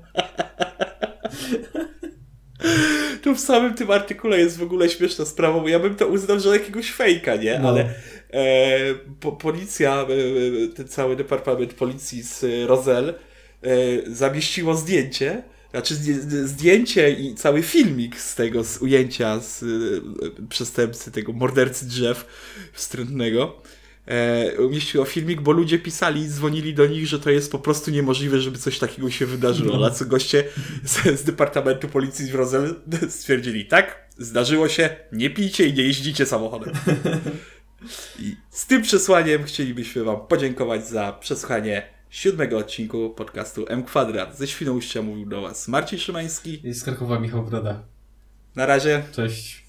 [3.22, 6.40] Tu w samym tym artykule jest w ogóle śmieszna sprawa, bo ja bym to uznał,
[6.40, 7.59] że jakiegoś fejka, nie?
[7.59, 7.68] No.
[7.68, 7.94] Ale
[8.30, 13.14] e, po, policja, e, ten cały departament policji z e, e,
[14.06, 15.42] zamieściło zdjęcie,
[15.72, 21.86] znaczy zdję- zdjęcie i cały filmik z tego, z ujęcia z e, przestępcy, tego mordercy
[21.86, 22.26] drzew
[22.72, 23.62] wstrętnego.
[24.06, 27.90] E, umieściło filmik, bo ludzie pisali i dzwonili do nich, że to jest po prostu
[27.90, 29.78] niemożliwe, żeby coś takiego się wydarzyło.
[29.78, 30.44] Na co goście
[30.84, 32.74] z, z Departamentu Policji w Roselle
[33.08, 36.74] stwierdzili, tak, zdarzyło się, nie pijcie i nie jeździcie samochodem.
[38.20, 44.38] I z tym przesłaniem chcielibyśmy Wam podziękować za przesłuchanie siódmego odcinku podcastu M Kwadrat.
[44.38, 46.68] Ze Świnoujścia mówił do Was Marcin Szymański.
[46.68, 47.82] I z Krakowa Michał Broda.
[48.56, 49.02] Na razie.
[49.12, 49.61] Cześć.